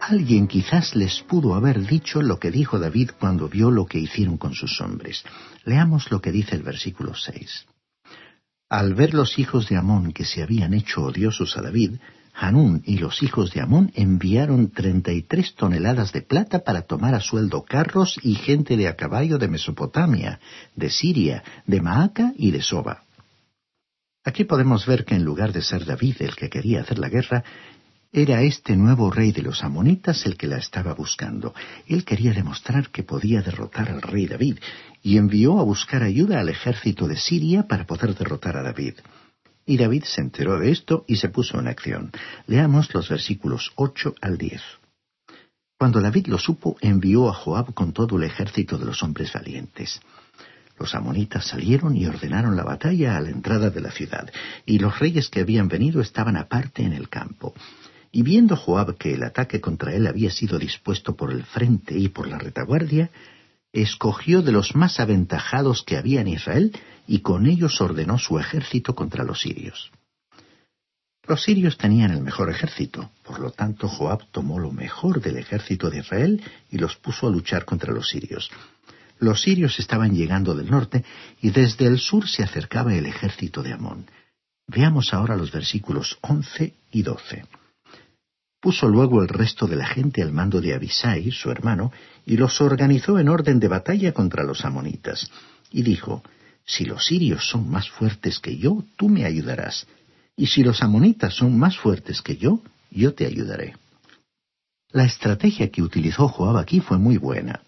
Alguien 0.00 0.46
quizás 0.46 0.94
les 0.94 1.20
pudo 1.22 1.56
haber 1.56 1.84
dicho 1.84 2.22
lo 2.22 2.38
que 2.38 2.52
dijo 2.52 2.78
David 2.78 3.10
cuando 3.18 3.48
vio 3.48 3.72
lo 3.72 3.86
que 3.86 3.98
hicieron 3.98 4.36
con 4.38 4.54
sus 4.54 4.80
hombres. 4.80 5.24
Leamos 5.64 6.12
lo 6.12 6.20
que 6.20 6.30
dice 6.30 6.54
el 6.54 6.62
versículo 6.62 7.16
6. 7.16 7.66
Al 8.68 8.94
ver 8.94 9.14
los 9.14 9.40
hijos 9.40 9.68
de 9.68 9.76
Amón 9.76 10.12
que 10.12 10.24
se 10.24 10.44
habían 10.44 10.72
hecho 10.74 11.02
odiosos 11.02 11.56
a 11.56 11.62
David, 11.62 11.96
Hanún 12.32 12.84
y 12.86 12.98
los 12.98 13.20
hijos 13.24 13.52
de 13.52 13.62
Amón 13.62 13.90
enviaron 13.96 14.70
treinta 14.70 15.10
y 15.10 15.22
tres 15.22 15.56
toneladas 15.56 16.12
de 16.12 16.22
plata 16.22 16.60
para 16.60 16.82
tomar 16.82 17.16
a 17.16 17.20
sueldo 17.20 17.64
carros 17.64 18.16
y 18.22 18.36
gente 18.36 18.76
de 18.76 18.86
a 18.86 18.94
caballo 18.94 19.38
de 19.38 19.48
Mesopotamia, 19.48 20.38
de 20.76 20.88
Siria, 20.88 21.42
de 21.66 21.80
Maaca 21.80 22.32
y 22.36 22.52
de 22.52 22.62
Soba. 22.62 23.05
Aquí 24.26 24.42
podemos 24.42 24.86
ver 24.86 25.04
que 25.04 25.14
en 25.14 25.22
lugar 25.22 25.52
de 25.52 25.62
ser 25.62 25.84
David 25.84 26.16
el 26.18 26.34
que 26.34 26.50
quería 26.50 26.80
hacer 26.80 26.98
la 26.98 27.08
guerra, 27.08 27.44
era 28.12 28.42
este 28.42 28.74
nuevo 28.74 29.08
rey 29.08 29.30
de 29.30 29.40
los 29.40 29.62
amonitas 29.62 30.26
el 30.26 30.36
que 30.36 30.48
la 30.48 30.58
estaba 30.58 30.94
buscando. 30.94 31.54
Él 31.86 32.04
quería 32.04 32.32
demostrar 32.32 32.90
que 32.90 33.04
podía 33.04 33.40
derrotar 33.40 33.88
al 33.88 34.02
rey 34.02 34.26
David 34.26 34.58
y 35.00 35.16
envió 35.16 35.60
a 35.60 35.62
buscar 35.62 36.02
ayuda 36.02 36.40
al 36.40 36.48
ejército 36.48 37.06
de 37.06 37.16
Siria 37.16 37.68
para 37.68 37.86
poder 37.86 38.16
derrotar 38.16 38.56
a 38.56 38.64
David. 38.64 38.94
Y 39.64 39.76
David 39.76 40.02
se 40.02 40.22
enteró 40.22 40.58
de 40.58 40.72
esto 40.72 41.04
y 41.06 41.16
se 41.16 41.28
puso 41.28 41.60
en 41.60 41.68
acción. 41.68 42.10
Leamos 42.48 42.92
los 42.94 43.08
versículos 43.08 43.70
8 43.76 44.16
al 44.20 44.38
10. 44.38 44.60
Cuando 45.78 46.00
David 46.00 46.26
lo 46.26 46.38
supo, 46.38 46.76
envió 46.80 47.28
a 47.28 47.32
Joab 47.32 47.74
con 47.74 47.92
todo 47.92 48.16
el 48.16 48.24
ejército 48.24 48.76
de 48.76 48.86
los 48.86 49.04
hombres 49.04 49.32
valientes. 49.32 50.00
Los 50.78 50.94
amonitas 50.94 51.46
salieron 51.46 51.96
y 51.96 52.06
ordenaron 52.06 52.56
la 52.56 52.64
batalla 52.64 53.16
a 53.16 53.20
la 53.20 53.30
entrada 53.30 53.70
de 53.70 53.80
la 53.80 53.90
ciudad, 53.90 54.30
y 54.64 54.78
los 54.78 54.98
reyes 54.98 55.28
que 55.28 55.40
habían 55.40 55.68
venido 55.68 56.00
estaban 56.00 56.36
aparte 56.36 56.82
en 56.82 56.92
el 56.92 57.08
campo. 57.08 57.54
Y 58.12 58.22
viendo 58.22 58.56
Joab 58.56 58.96
que 58.96 59.14
el 59.14 59.22
ataque 59.22 59.60
contra 59.60 59.94
él 59.94 60.06
había 60.06 60.30
sido 60.30 60.58
dispuesto 60.58 61.16
por 61.16 61.32
el 61.32 61.44
frente 61.44 61.98
y 61.98 62.08
por 62.08 62.28
la 62.28 62.38
retaguardia, 62.38 63.10
escogió 63.72 64.42
de 64.42 64.52
los 64.52 64.74
más 64.74 65.00
aventajados 65.00 65.82
que 65.82 65.96
había 65.96 66.20
en 66.20 66.28
Israel 66.28 66.72
y 67.06 67.20
con 67.20 67.46
ellos 67.46 67.80
ordenó 67.80 68.18
su 68.18 68.38
ejército 68.38 68.94
contra 68.94 69.24
los 69.24 69.40
sirios. 69.40 69.90
Los 71.26 71.42
sirios 71.42 71.76
tenían 71.76 72.12
el 72.12 72.22
mejor 72.22 72.50
ejército, 72.50 73.10
por 73.24 73.40
lo 73.40 73.50
tanto 73.50 73.88
Joab 73.88 74.26
tomó 74.30 74.60
lo 74.60 74.70
mejor 74.70 75.20
del 75.20 75.38
ejército 75.38 75.90
de 75.90 75.98
Israel 75.98 76.40
y 76.70 76.78
los 76.78 76.96
puso 76.96 77.26
a 77.26 77.30
luchar 77.30 77.64
contra 77.64 77.92
los 77.92 78.08
sirios. 78.08 78.50
Los 79.18 79.42
sirios 79.42 79.78
estaban 79.78 80.14
llegando 80.14 80.54
del 80.54 80.70
norte 80.70 81.04
y 81.40 81.50
desde 81.50 81.86
el 81.86 81.98
sur 81.98 82.28
se 82.28 82.42
acercaba 82.42 82.94
el 82.94 83.06
ejército 83.06 83.62
de 83.62 83.72
Amón. 83.72 84.06
Veamos 84.66 85.14
ahora 85.14 85.36
los 85.36 85.52
versículos 85.52 86.18
11 86.22 86.74
y 86.90 87.02
12. 87.02 87.44
Puso 88.60 88.88
luego 88.88 89.22
el 89.22 89.28
resto 89.28 89.66
de 89.66 89.76
la 89.76 89.86
gente 89.86 90.22
al 90.22 90.32
mando 90.32 90.60
de 90.60 90.74
Abisai, 90.74 91.30
su 91.30 91.50
hermano, 91.50 91.92
y 92.24 92.36
los 92.36 92.60
organizó 92.60 93.18
en 93.18 93.28
orden 93.28 93.60
de 93.60 93.68
batalla 93.68 94.12
contra 94.12 94.42
los 94.42 94.64
amonitas. 94.64 95.30
Y 95.70 95.82
dijo, 95.82 96.22
Si 96.64 96.84
los 96.84 97.06
sirios 97.06 97.48
son 97.48 97.70
más 97.70 97.88
fuertes 97.88 98.40
que 98.40 98.56
yo, 98.56 98.84
tú 98.96 99.08
me 99.08 99.24
ayudarás. 99.24 99.86
Y 100.36 100.48
si 100.48 100.64
los 100.64 100.82
amonitas 100.82 101.34
son 101.34 101.56
más 101.56 101.78
fuertes 101.78 102.20
que 102.22 102.36
yo, 102.36 102.60
yo 102.90 103.14
te 103.14 103.26
ayudaré. 103.26 103.76
La 104.90 105.04
estrategia 105.04 105.70
que 105.70 105.82
utilizó 105.82 106.28
Joab 106.28 106.56
aquí 106.56 106.80
fue 106.80 106.98
muy 106.98 107.18
buena. 107.18 107.60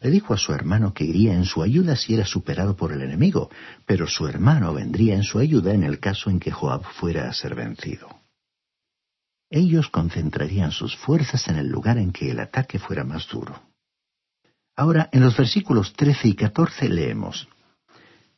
Le 0.00 0.10
dijo 0.10 0.34
a 0.34 0.38
su 0.38 0.52
hermano 0.52 0.92
que 0.92 1.04
iría 1.04 1.34
en 1.34 1.44
su 1.44 1.62
ayuda 1.62 1.96
si 1.96 2.14
era 2.14 2.24
superado 2.24 2.76
por 2.76 2.92
el 2.92 3.02
enemigo, 3.02 3.50
pero 3.86 4.06
su 4.06 4.26
hermano 4.26 4.74
vendría 4.74 5.14
en 5.14 5.22
su 5.22 5.38
ayuda 5.38 5.72
en 5.72 5.82
el 5.82 5.98
caso 5.98 6.30
en 6.30 6.38
que 6.38 6.50
Joab 6.50 6.84
fuera 6.84 7.28
a 7.28 7.32
ser 7.32 7.54
vencido. 7.54 8.08
Ellos 9.48 9.88
concentrarían 9.88 10.72
sus 10.72 10.96
fuerzas 10.96 11.48
en 11.48 11.56
el 11.56 11.68
lugar 11.68 11.98
en 11.98 12.12
que 12.12 12.30
el 12.30 12.40
ataque 12.40 12.78
fuera 12.78 13.04
más 13.04 13.28
duro. 13.28 13.62
Ahora, 14.74 15.08
en 15.12 15.22
los 15.22 15.36
versículos 15.36 15.94
13 15.94 16.28
y 16.28 16.34
14 16.34 16.88
leemos, 16.88 17.48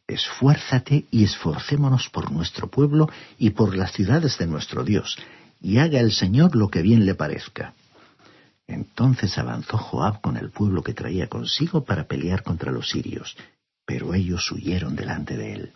Esfuérzate 0.06 1.06
y 1.10 1.24
esforcémonos 1.24 2.08
por 2.08 2.30
nuestro 2.30 2.68
pueblo 2.68 3.10
y 3.38 3.50
por 3.50 3.76
las 3.76 3.92
ciudades 3.92 4.38
de 4.38 4.46
nuestro 4.46 4.84
Dios, 4.84 5.18
y 5.60 5.78
haga 5.78 6.00
el 6.00 6.12
Señor 6.12 6.56
lo 6.56 6.68
que 6.68 6.80
bien 6.80 7.04
le 7.04 7.14
parezca. 7.14 7.74
Entonces 8.68 9.38
avanzó 9.38 9.78
Joab 9.78 10.20
con 10.20 10.36
el 10.36 10.50
pueblo 10.50 10.82
que 10.82 10.92
traía 10.92 11.26
consigo 11.26 11.84
para 11.84 12.04
pelear 12.04 12.42
contra 12.42 12.70
los 12.70 12.90
sirios, 12.90 13.34
pero 13.86 14.12
ellos 14.12 14.52
huyeron 14.52 14.94
delante 14.94 15.38
de 15.38 15.54
él. 15.54 15.72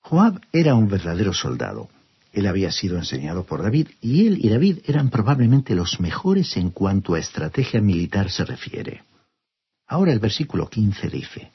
Joab 0.00 0.40
era 0.52 0.76
un 0.76 0.88
verdadero 0.88 1.34
soldado. 1.34 1.88
Él 2.32 2.46
había 2.46 2.70
sido 2.70 2.96
enseñado 2.96 3.44
por 3.44 3.62
David 3.62 3.88
y 4.00 4.28
él 4.28 4.38
y 4.40 4.48
David 4.48 4.78
eran 4.86 5.10
probablemente 5.10 5.74
los 5.74 5.98
mejores 5.98 6.56
en 6.56 6.70
cuanto 6.70 7.14
a 7.14 7.18
estrategia 7.18 7.80
militar 7.80 8.30
se 8.30 8.44
refiere. 8.44 9.02
Ahora 9.88 10.12
el 10.12 10.20
versículo 10.20 10.68
15 10.68 11.08
dice, 11.08 11.50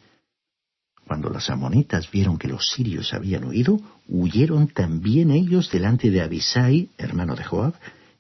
Cuando 1.08 1.30
los 1.30 1.50
amonitas 1.50 2.12
vieron 2.12 2.38
que 2.38 2.50
los 2.50 2.70
sirios 2.72 3.14
habían 3.14 3.46
huido, 3.46 3.80
huyeron 4.10 4.68
también 4.68 5.32
ellos 5.32 5.72
delante 5.72 6.10
de 6.10 6.22
Abisai, 6.22 6.90
hermano 6.98 7.36
de 7.36 7.46
Joab, 7.46 7.76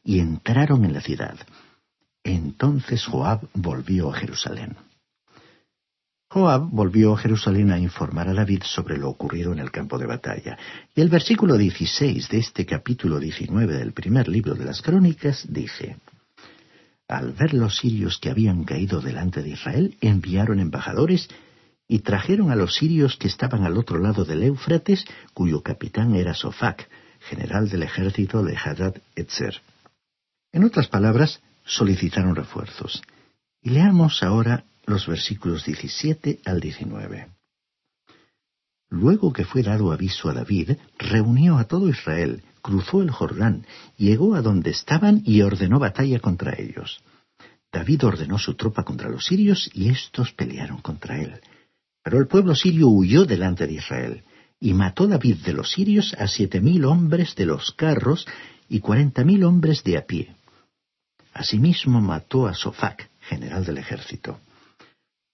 y 0.05 0.19
entraron 0.19 0.85
en 0.85 0.93
la 0.93 1.01
ciudad. 1.01 1.35
Entonces 2.23 3.05
Joab 3.05 3.47
volvió 3.53 4.09
a 4.09 4.15
Jerusalén. 4.15 4.77
Joab 6.33 6.69
volvió 6.71 7.13
a 7.13 7.17
Jerusalén 7.17 7.71
a 7.71 7.77
informar 7.77 8.27
a 8.27 8.33
David 8.33 8.63
sobre 8.63 8.97
lo 8.97 9.09
ocurrido 9.09 9.53
en 9.53 9.59
el 9.59 9.69
campo 9.69 9.99
de 9.99 10.07
batalla. 10.07 10.57
Y 10.95 11.01
el 11.01 11.09
versículo 11.09 11.57
16 11.57 12.27
de 12.29 12.39
este 12.39 12.65
capítulo 12.65 13.19
19 13.19 13.77
del 13.77 13.91
primer 13.91 14.27
libro 14.27 14.55
de 14.55 14.65
las 14.65 14.81
Crónicas 14.81 15.45
dice, 15.47 15.97
Al 17.07 17.33
ver 17.33 17.53
los 17.53 17.77
sirios 17.77 18.17
que 18.17 18.31
habían 18.31 18.63
caído 18.63 18.99
delante 18.99 19.43
de 19.43 19.49
Israel, 19.49 19.95
enviaron 20.01 20.59
embajadores 20.59 21.29
y 21.87 21.99
trajeron 21.99 22.49
a 22.49 22.55
los 22.55 22.77
sirios 22.77 23.15
que 23.17 23.27
estaban 23.27 23.63
al 23.63 23.77
otro 23.77 23.99
lado 23.99 24.25
del 24.25 24.41
Éufrates, 24.41 25.05
cuyo 25.35 25.61
capitán 25.61 26.15
era 26.15 26.33
Sofac, 26.33 26.89
general 27.19 27.69
del 27.69 27.83
ejército 27.83 28.43
de 28.43 28.57
Hadad 28.57 28.95
Etzer. 29.15 29.61
En 30.51 30.63
otras 30.63 30.87
palabras, 30.87 31.41
solicitaron 31.65 32.35
refuerzos. 32.35 33.01
Y 33.61 33.69
leamos 33.69 34.23
ahora 34.23 34.65
los 34.85 35.07
versículos 35.07 35.65
17 35.65 36.39
al 36.45 36.59
19. 36.59 37.29
Luego 38.89 39.33
que 39.33 39.45
fue 39.45 39.63
dado 39.63 39.91
aviso 39.91 40.29
a 40.29 40.33
David, 40.33 40.73
reunió 40.99 41.57
a 41.57 41.63
todo 41.65 41.89
Israel, 41.89 42.43
cruzó 42.61 43.01
el 43.01 43.09
Jordán, 43.09 43.65
llegó 43.97 44.35
a 44.35 44.41
donde 44.41 44.69
estaban 44.69 45.23
y 45.25 45.41
ordenó 45.41 45.79
batalla 45.79 46.19
contra 46.19 46.53
ellos. 46.59 47.01
David 47.71 48.05
ordenó 48.05 48.37
su 48.37 48.53
tropa 48.53 48.83
contra 48.83 49.09
los 49.09 49.25
sirios 49.25 49.69
y 49.73 49.89
éstos 49.89 50.31
pelearon 50.33 50.79
contra 50.79 51.19
él. 51.19 51.41
Pero 52.03 52.19
el 52.19 52.27
pueblo 52.27 52.53
sirio 52.53 52.87
huyó 52.89 53.25
delante 53.25 53.65
de 53.65 53.73
Israel, 53.73 54.23
y 54.59 54.73
mató 54.73 55.07
David 55.07 55.37
de 55.37 55.53
los 55.53 55.71
sirios 55.71 56.13
a 56.19 56.27
siete 56.27 56.61
mil 56.61 56.85
hombres 56.85 57.35
de 57.35 57.45
los 57.45 57.71
carros 57.71 58.27
y 58.69 58.79
cuarenta 58.79 59.23
mil 59.23 59.43
hombres 59.43 59.83
de 59.83 59.97
a 59.97 60.05
pie. 60.05 60.35
Asimismo 61.33 61.99
mató 61.99 62.47
a 62.47 62.53
Sofac, 62.53 63.09
general 63.21 63.65
del 63.65 63.77
ejército. 63.79 64.39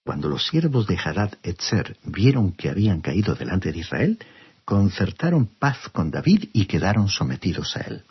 Cuando 0.04 0.28
los 0.28 0.46
siervos 0.46 0.86
de 0.86 0.96
Hadad 0.96 1.34
Etzer 1.42 1.98
vieron 2.04 2.52
que 2.52 2.70
habían 2.70 3.00
caído 3.00 3.34
delante 3.34 3.70
de 3.70 3.78
Israel, 3.78 4.18
concertaron 4.64 5.46
paz 5.46 5.88
con 5.92 6.10
David 6.10 6.48
y 6.52 6.66
quedaron 6.66 7.08
sometidos 7.08 7.76
a 7.76 7.80
él. 7.80 8.04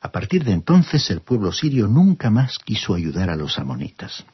A 0.00 0.12
partir 0.12 0.44
de 0.44 0.52
entonces 0.52 1.10
el 1.10 1.20
pueblo 1.20 1.50
sirio 1.50 1.88
nunca 1.88 2.30
más 2.30 2.58
quiso 2.58 2.94
ayudar 2.94 3.30
a 3.30 3.36
los 3.36 3.58
amonitas. 3.58 4.24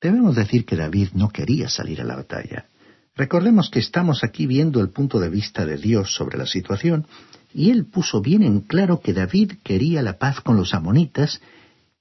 Debemos 0.00 0.34
decir 0.34 0.64
que 0.64 0.76
David 0.76 1.10
no 1.12 1.28
quería 1.28 1.68
salir 1.68 2.00
a 2.00 2.04
la 2.04 2.16
batalla. 2.16 2.66
Recordemos 3.14 3.68
que 3.68 3.80
estamos 3.80 4.24
aquí 4.24 4.46
viendo 4.46 4.80
el 4.80 4.88
punto 4.88 5.20
de 5.20 5.28
vista 5.28 5.66
de 5.66 5.76
Dios 5.76 6.14
sobre 6.14 6.38
la 6.38 6.46
situación, 6.46 7.06
y 7.52 7.70
él 7.70 7.86
puso 7.86 8.20
bien 8.20 8.42
en 8.42 8.60
claro 8.60 9.00
que 9.00 9.12
David 9.12 9.54
quería 9.62 10.02
la 10.02 10.18
paz 10.18 10.40
con 10.40 10.56
los 10.56 10.74
amonitas 10.74 11.40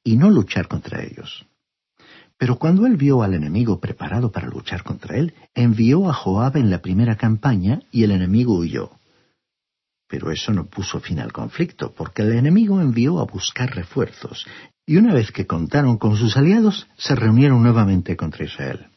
y 0.04 0.18
no 0.18 0.30
luchar 0.30 0.68
contra 0.68 1.04
ellos. 1.04 1.46
Pero 2.38 2.58
cuando 2.58 2.86
él 2.86 2.96
vio 2.96 3.22
al 3.22 3.34
enemigo 3.34 3.80
preparado 3.80 4.32
para 4.32 4.48
luchar 4.48 4.84
contra 4.84 5.18
él, 5.18 5.34
envió 5.54 6.10
a 6.10 6.14
Joab 6.14 6.56
en 6.56 6.70
la 6.70 6.82
primera 6.82 7.18
campaña 7.18 7.82
y 7.92 8.04
el 8.04 8.12
enemigo 8.12 8.58
huyó. 8.58 8.92
Pero 10.08 10.32
eso 10.32 10.54
no 10.54 10.66
puso 10.66 11.02
fin 11.02 11.20
al 11.20 11.34
conflicto, 11.34 11.94
porque 11.96 12.22
el 12.22 12.32
enemigo 12.32 12.80
envió 12.80 13.20
a 13.20 13.26
buscar 13.26 13.76
refuerzos, 13.76 14.48
y 14.86 14.96
una 14.96 15.14
vez 15.14 15.32
que 15.32 15.46
contaron 15.46 15.98
con 15.98 16.16
sus 16.16 16.38
aliados, 16.38 16.88
se 16.98 17.14
reunieron 17.14 17.62
nuevamente 17.62 18.16
contra 18.16 18.46
Israel. 18.46 18.88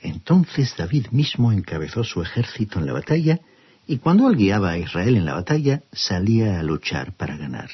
Entonces 0.00 0.74
David 0.76 1.06
mismo 1.12 1.52
encabezó 1.52 2.02
su 2.02 2.20
ejército 2.20 2.80
en 2.80 2.86
la 2.86 2.92
batalla, 2.92 3.40
y 3.86 3.98
cuando 3.98 4.28
él 4.28 4.36
guiaba 4.36 4.70
a 4.70 4.78
Israel 4.78 5.16
en 5.16 5.24
la 5.24 5.34
batalla, 5.34 5.82
salía 5.92 6.60
a 6.60 6.62
luchar 6.62 7.16
para 7.16 7.36
ganar. 7.36 7.70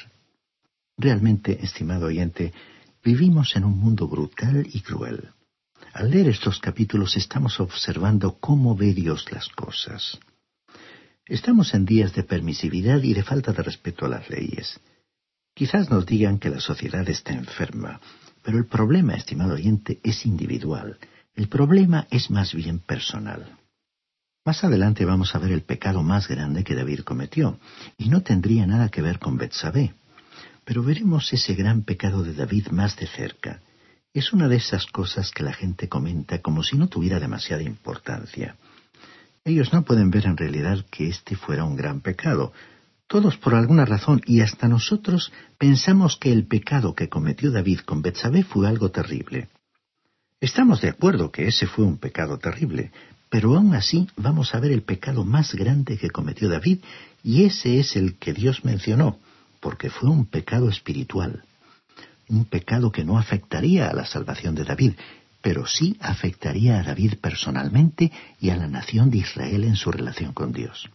Realmente, 0.97 1.63
estimado 1.63 2.07
oyente, 2.07 2.53
vivimos 3.03 3.55
en 3.55 3.63
un 3.63 3.77
mundo 3.77 4.07
brutal 4.07 4.67
y 4.71 4.81
cruel. 4.81 5.29
Al 5.93 6.11
leer 6.11 6.29
estos 6.29 6.59
capítulos 6.59 7.15
estamos 7.15 7.59
observando 7.59 8.37
cómo 8.39 8.75
ve 8.75 8.93
Dios 8.93 9.31
las 9.31 9.47
cosas. 9.49 10.19
Estamos 11.25 11.73
en 11.73 11.85
días 11.85 12.13
de 12.13 12.23
permisividad 12.23 13.01
y 13.03 13.13
de 13.13 13.23
falta 13.23 13.53
de 13.53 13.63
respeto 13.63 14.05
a 14.05 14.09
las 14.09 14.29
leyes. 14.29 14.79
Quizás 15.53 15.89
nos 15.89 16.05
digan 16.05 16.39
que 16.39 16.49
la 16.49 16.59
sociedad 16.59 17.07
está 17.07 17.33
enferma, 17.33 18.01
pero 18.43 18.57
el 18.57 18.65
problema, 18.65 19.13
estimado 19.13 19.53
oyente, 19.53 19.99
es 20.03 20.25
individual. 20.25 20.97
El 21.35 21.47
problema 21.47 22.07
es 22.09 22.31
más 22.31 22.53
bien 22.53 22.79
personal. 22.79 23.58
Más 24.45 24.63
adelante 24.63 25.05
vamos 25.05 25.35
a 25.35 25.39
ver 25.39 25.51
el 25.51 25.61
pecado 25.61 26.01
más 26.01 26.27
grande 26.27 26.63
que 26.63 26.75
David 26.75 27.01
cometió, 27.01 27.59
y 27.97 28.09
no 28.09 28.21
tendría 28.21 28.65
nada 28.65 28.89
que 28.89 29.01
ver 29.01 29.19
con 29.19 29.37
Betsabé. 29.37 29.93
Pero 30.63 30.83
veremos 30.83 31.31
ese 31.33 31.55
gran 31.55 31.83
pecado 31.83 32.23
de 32.23 32.33
David 32.33 32.67
más 32.69 32.95
de 32.95 33.07
cerca. 33.07 33.61
Es 34.13 34.33
una 34.33 34.47
de 34.47 34.55
esas 34.55 34.85
cosas 34.85 35.31
que 35.31 35.43
la 35.43 35.53
gente 35.53 35.87
comenta 35.87 36.41
como 36.41 36.63
si 36.63 36.77
no 36.77 36.87
tuviera 36.87 37.19
demasiada 37.19 37.63
importancia. 37.63 38.55
Ellos 39.43 39.73
no 39.73 39.83
pueden 39.83 40.09
ver 40.09 40.25
en 40.25 40.37
realidad 40.37 40.85
que 40.89 41.09
este 41.09 41.35
fuera 41.35 41.63
un 41.63 41.75
gran 41.75 42.01
pecado. 42.01 42.53
Todos 43.07 43.37
por 43.37 43.55
alguna 43.55 43.85
razón 43.85 44.21
y 44.25 44.41
hasta 44.41 44.67
nosotros 44.67 45.31
pensamos 45.57 46.17
que 46.17 46.31
el 46.31 46.45
pecado 46.45 46.93
que 46.95 47.09
cometió 47.09 47.51
David 47.51 47.79
con 47.79 48.01
Betsabé 48.01 48.43
fue 48.43 48.67
algo 48.67 48.91
terrible. 48.91 49.49
Estamos 50.41 50.81
de 50.81 50.89
acuerdo 50.89 51.31
que 51.31 51.47
ese 51.47 51.67
fue 51.67 51.83
un 51.83 51.97
pecado 51.97 52.37
terrible, 52.37 52.91
pero 53.29 53.55
aún 53.55 53.75
así 53.75 54.07
vamos 54.17 54.53
a 54.53 54.59
ver 54.59 54.71
el 54.71 54.81
pecado 54.81 55.23
más 55.23 55.53
grande 55.53 55.97
que 55.97 56.09
cometió 56.09 56.49
David 56.49 56.79
y 57.23 57.43
ese 57.43 57.79
es 57.79 57.95
el 57.95 58.15
que 58.15 58.33
Dios 58.33 58.65
mencionó, 58.65 59.19
porque 59.59 59.89
fue 59.89 60.09
un 60.09 60.25
pecado 60.25 60.69
espiritual. 60.69 61.43
Un 62.27 62.45
pecado 62.45 62.91
que 62.91 63.03
no 63.03 63.17
afectaría 63.17 63.89
a 63.89 63.93
la 63.93 64.05
salvación 64.05 64.55
de 64.55 64.63
David, 64.63 64.93
pero 65.41 65.65
sí 65.65 65.97
afectaría 65.99 66.79
a 66.79 66.83
David 66.83 67.15
personalmente 67.21 68.11
y 68.39 68.49
a 68.49 68.57
la 68.57 68.67
nación 68.67 69.09
de 69.09 69.19
Israel 69.19 69.63
en 69.63 69.75
su 69.75 69.91
relación 69.91 70.33
con 70.33 70.51
Dios. 70.51 70.89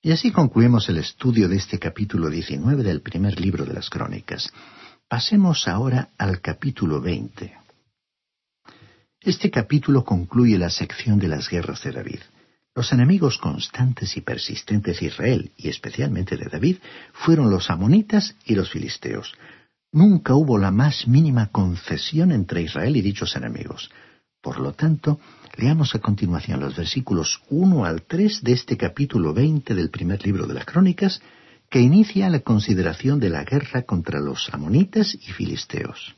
Y 0.00 0.12
así 0.12 0.30
concluimos 0.30 0.88
el 0.88 0.98
estudio 0.98 1.48
de 1.48 1.56
este 1.56 1.78
capítulo 1.78 2.30
19 2.30 2.82
del 2.82 3.00
primer 3.00 3.40
libro 3.40 3.64
de 3.64 3.74
las 3.74 3.90
Crónicas. 3.90 4.52
Pasemos 5.08 5.66
ahora 5.66 6.10
al 6.16 6.40
capítulo 6.40 7.00
20. 7.00 7.67
Este 9.20 9.50
capítulo 9.50 10.04
concluye 10.04 10.56
la 10.58 10.70
sección 10.70 11.18
de 11.18 11.26
las 11.26 11.50
guerras 11.50 11.82
de 11.82 11.90
David. 11.90 12.20
Los 12.72 12.92
enemigos 12.92 13.38
constantes 13.38 14.16
y 14.16 14.20
persistentes 14.20 15.00
de 15.00 15.06
Israel, 15.06 15.50
y 15.56 15.68
especialmente 15.68 16.36
de 16.36 16.48
David, 16.48 16.76
fueron 17.12 17.50
los 17.50 17.68
amonitas 17.68 18.36
y 18.44 18.54
los 18.54 18.70
filisteos. 18.70 19.34
Nunca 19.90 20.34
hubo 20.34 20.56
la 20.56 20.70
más 20.70 21.08
mínima 21.08 21.48
concesión 21.48 22.30
entre 22.30 22.62
Israel 22.62 22.96
y 22.96 23.02
dichos 23.02 23.34
enemigos. 23.34 23.90
Por 24.40 24.60
lo 24.60 24.72
tanto, 24.72 25.18
leamos 25.56 25.96
a 25.96 25.98
continuación 25.98 26.60
los 26.60 26.76
versículos 26.76 27.42
1 27.50 27.84
al 27.84 28.02
3 28.02 28.44
de 28.44 28.52
este 28.52 28.76
capítulo 28.76 29.34
20 29.34 29.74
del 29.74 29.90
primer 29.90 30.24
libro 30.24 30.46
de 30.46 30.54
las 30.54 30.64
Crónicas, 30.64 31.20
que 31.68 31.80
inicia 31.80 32.30
la 32.30 32.38
consideración 32.40 33.18
de 33.18 33.30
la 33.30 33.42
guerra 33.42 33.82
contra 33.82 34.20
los 34.20 34.48
amonitas 34.54 35.12
y 35.12 35.32
filisteos. 35.32 36.14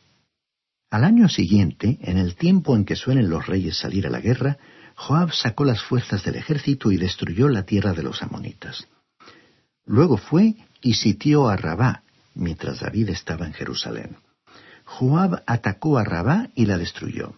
Al 0.90 1.04
año 1.04 1.28
siguiente, 1.28 1.98
en 2.02 2.18
el 2.18 2.34
tiempo 2.34 2.74
en 2.74 2.84
que 2.84 2.96
suelen 2.96 3.30
los 3.30 3.46
reyes 3.46 3.78
salir 3.78 4.08
a 4.08 4.10
la 4.10 4.20
guerra, 4.20 4.58
Joab 4.96 5.32
sacó 5.32 5.64
las 5.64 5.82
fuerzas 5.82 6.24
del 6.24 6.34
ejército 6.34 6.90
y 6.90 6.96
destruyó 6.96 7.48
la 7.48 7.62
tierra 7.62 7.92
de 7.92 8.02
los 8.02 8.22
amonitas. 8.22 8.88
Luego 9.86 10.16
fue 10.16 10.56
y 10.82 10.94
sitió 10.94 11.48
a 11.48 11.56
Rabá, 11.56 12.02
mientras 12.34 12.80
David 12.80 13.10
estaba 13.10 13.46
en 13.46 13.52
Jerusalén. 13.52 14.16
Joab 14.84 15.42
atacó 15.46 15.96
a 15.96 16.04
Rabá 16.04 16.48
y 16.56 16.66
la 16.66 16.76
destruyó. 16.76 17.34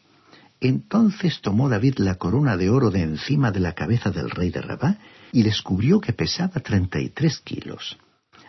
Entonces 0.58 1.40
tomó 1.42 1.68
David 1.68 1.98
la 1.98 2.14
corona 2.14 2.56
de 2.56 2.70
oro 2.70 2.90
de 2.90 3.02
encima 3.02 3.50
de 3.50 3.60
la 3.60 3.74
cabeza 3.74 4.10
del 4.10 4.30
rey 4.30 4.50
de 4.50 4.62
Rabá 4.62 4.96
y 5.30 5.42
descubrió 5.42 6.00
que 6.00 6.14
pesaba 6.14 6.60
treinta 6.60 7.00
y 7.00 7.10
tres 7.10 7.40
kilos. 7.40 7.98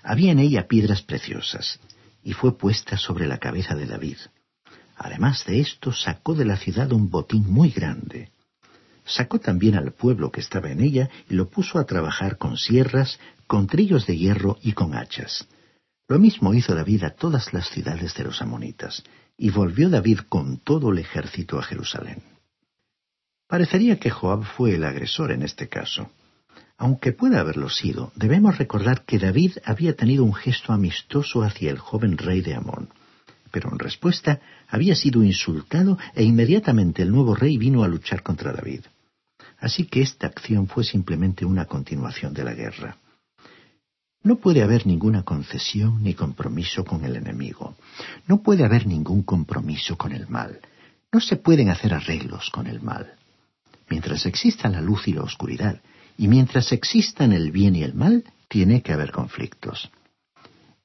Había 0.02 0.32
en 0.32 0.40
ella 0.40 0.68
piedras 0.68 1.02
preciosas, 1.02 1.80
y 2.24 2.32
fue 2.34 2.58
puesta 2.58 2.98
sobre 2.98 3.28
la 3.28 3.40
cabeza 3.40 3.76
de 3.76 3.86
David. 3.86 4.18
Además 5.04 5.44
de 5.46 5.60
esto, 5.60 5.92
sacó 5.92 6.34
de 6.34 6.46
la 6.46 6.56
ciudad 6.56 6.94
un 6.94 7.10
botín 7.10 7.52
muy 7.52 7.72
grande. 7.72 8.32
Sacó 9.04 9.38
también 9.38 9.76
al 9.76 9.92
pueblo 9.92 10.32
que 10.32 10.40
estaba 10.40 10.72
en 10.72 10.80
ella 10.80 11.10
y 11.30 11.34
lo 11.34 11.50
puso 11.50 11.78
a 11.78 11.84
trabajar 11.84 12.38
con 12.38 12.56
sierras, 12.56 13.20
con 13.46 13.68
trillos 13.68 14.08
de 14.08 14.18
hierro 14.18 14.58
y 14.62 14.72
con 14.72 14.96
hachas. 14.96 15.46
Lo 16.08 16.20
mismo 16.20 16.54
hizo 16.54 16.74
David 16.74 17.04
a 17.04 17.10
todas 17.10 17.54
las 17.54 17.70
ciudades 17.70 18.16
de 18.16 18.24
los 18.24 18.42
amonitas, 18.42 19.04
y 19.38 19.50
volvió 19.50 19.90
David 19.90 20.20
con 20.30 20.60
todo 20.60 20.94
el 20.94 21.00
ejército 21.00 21.60
a 21.60 21.64
Jerusalén. 21.64 22.24
Parecería 23.50 24.00
que 24.00 24.10
Joab 24.10 24.46
fue 24.46 24.76
el 24.76 24.86
agresor 24.86 25.34
en 25.34 25.44
este 25.44 25.68
caso. 25.68 26.12
Aunque 26.78 27.12
pueda 27.12 27.42
haberlo 27.42 27.70
sido, 27.70 28.14
debemos 28.16 28.58
recordar 28.58 29.04
que 29.04 29.20
David 29.20 29.58
había 29.66 29.98
tenido 29.98 30.24
un 30.24 30.34
gesto 30.34 30.72
amistoso 30.72 31.44
hacia 31.44 31.72
el 31.72 31.78
joven 31.78 32.18
rey 32.18 32.40
de 32.40 32.56
Amón 32.56 32.88
pero 33.54 33.72
en 33.72 33.78
respuesta 33.78 34.42
había 34.68 34.96
sido 34.96 35.24
insultado 35.24 36.00
e 36.16 36.24
inmediatamente 36.24 37.04
el 37.04 37.12
nuevo 37.12 37.36
rey 37.36 37.60
vino 37.60 37.84
a 37.84 37.88
luchar 37.88 38.24
contra 38.24 38.52
David. 38.52 38.82
Así 39.60 39.86
que 39.86 40.02
esta 40.02 40.26
acción 40.26 40.66
fue 40.66 40.84
simplemente 40.84 41.46
una 41.46 41.66
continuación 41.66 42.34
de 42.34 42.44
la 42.44 42.56
guerra. 42.56 42.98
No 44.24 44.38
puede 44.38 44.64
haber 44.64 44.88
ninguna 44.88 45.22
concesión 45.22 46.02
ni 46.02 46.16
compromiso 46.16 46.84
con 46.84 47.06
el 47.06 47.16
enemigo. 47.16 47.76
No 48.26 48.42
puede 48.42 48.66
haber 48.66 48.88
ningún 48.88 49.22
compromiso 49.22 49.98
con 50.00 50.14
el 50.14 50.28
mal. 50.28 50.60
No 51.12 51.20
se 51.20 51.36
pueden 51.36 51.70
hacer 51.70 51.94
arreglos 51.94 52.50
con 52.50 52.66
el 52.66 52.82
mal. 52.82 53.14
Mientras 53.88 54.26
exista 54.26 54.68
la 54.68 54.82
luz 54.82 55.08
y 55.08 55.14
la 55.14 55.22
oscuridad, 55.22 55.80
y 56.18 56.28
mientras 56.28 56.72
existan 56.72 57.34
el 57.34 57.52
bien 57.52 57.76
y 57.76 57.84
el 57.84 57.94
mal, 57.94 58.24
tiene 58.48 58.82
que 58.82 58.94
haber 58.94 59.12
conflictos. 59.12 59.92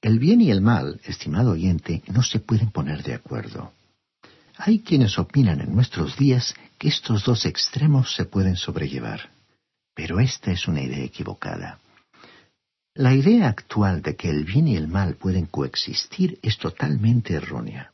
El 0.01 0.21
bien 0.21 0.41
y 0.41 0.51
el 0.51 0.61
mal, 0.61 1.01
estimado 1.05 1.53
oyente, 1.53 2.03
no 2.07 2.23
se 2.23 2.39
pueden 2.39 2.71
poner 2.71 3.03
de 3.03 3.15
acuerdo. 3.15 3.73
Hay 4.57 4.81
quienes 4.81 5.19
opinan 5.19 5.61
en 5.61 5.75
nuestros 5.75 6.17
días 6.17 6.55
que 6.79 6.89
estos 6.89 7.25
dos 7.25 7.45
extremos 7.47 8.15
se 8.15 8.25
pueden 8.25 8.57
sobrellevar, 8.57 9.31
pero 9.95 10.21
esta 10.21 10.53
es 10.53 10.69
una 10.69 10.83
idea 10.83 11.05
equivocada. 11.05 11.81
La 12.95 13.15
idea 13.15 13.49
actual 13.49 14.03
de 14.03 14.15
que 14.15 14.31
el 14.31 14.45
bien 14.45 14.69
y 14.69 14.77
el 14.77 14.89
mal 14.89 15.15
pueden 15.15 15.47
coexistir 15.47 16.39
es 16.43 16.59
totalmente 16.59 17.35
errónea. 17.35 17.93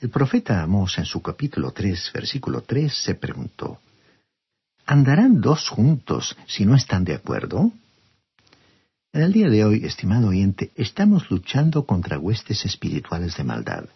El 0.00 0.10
profeta 0.10 0.62
Amós 0.62 0.98
en 0.98 1.04
su 1.04 1.22
capítulo 1.22 1.70
3, 1.70 2.10
versículo 2.14 2.62
3, 2.62 2.92
se 2.92 3.14
preguntó, 3.14 3.80
¿Andarán 4.86 5.40
dos 5.40 5.68
juntos 5.68 6.36
si 6.46 6.64
no 6.64 6.74
están 6.74 7.04
de 7.04 7.14
acuerdo? 7.14 7.72
En 9.10 9.22
el 9.22 9.32
día 9.32 9.48
de 9.48 9.64
hoy, 9.64 9.86
estimado 9.86 10.28
oyente, 10.28 10.70
estamos 10.74 11.30
luchando 11.30 11.86
contra 11.86 12.18
huestes 12.18 12.66
espirituales 12.66 13.38
de 13.38 13.44
maldad. 13.44 13.88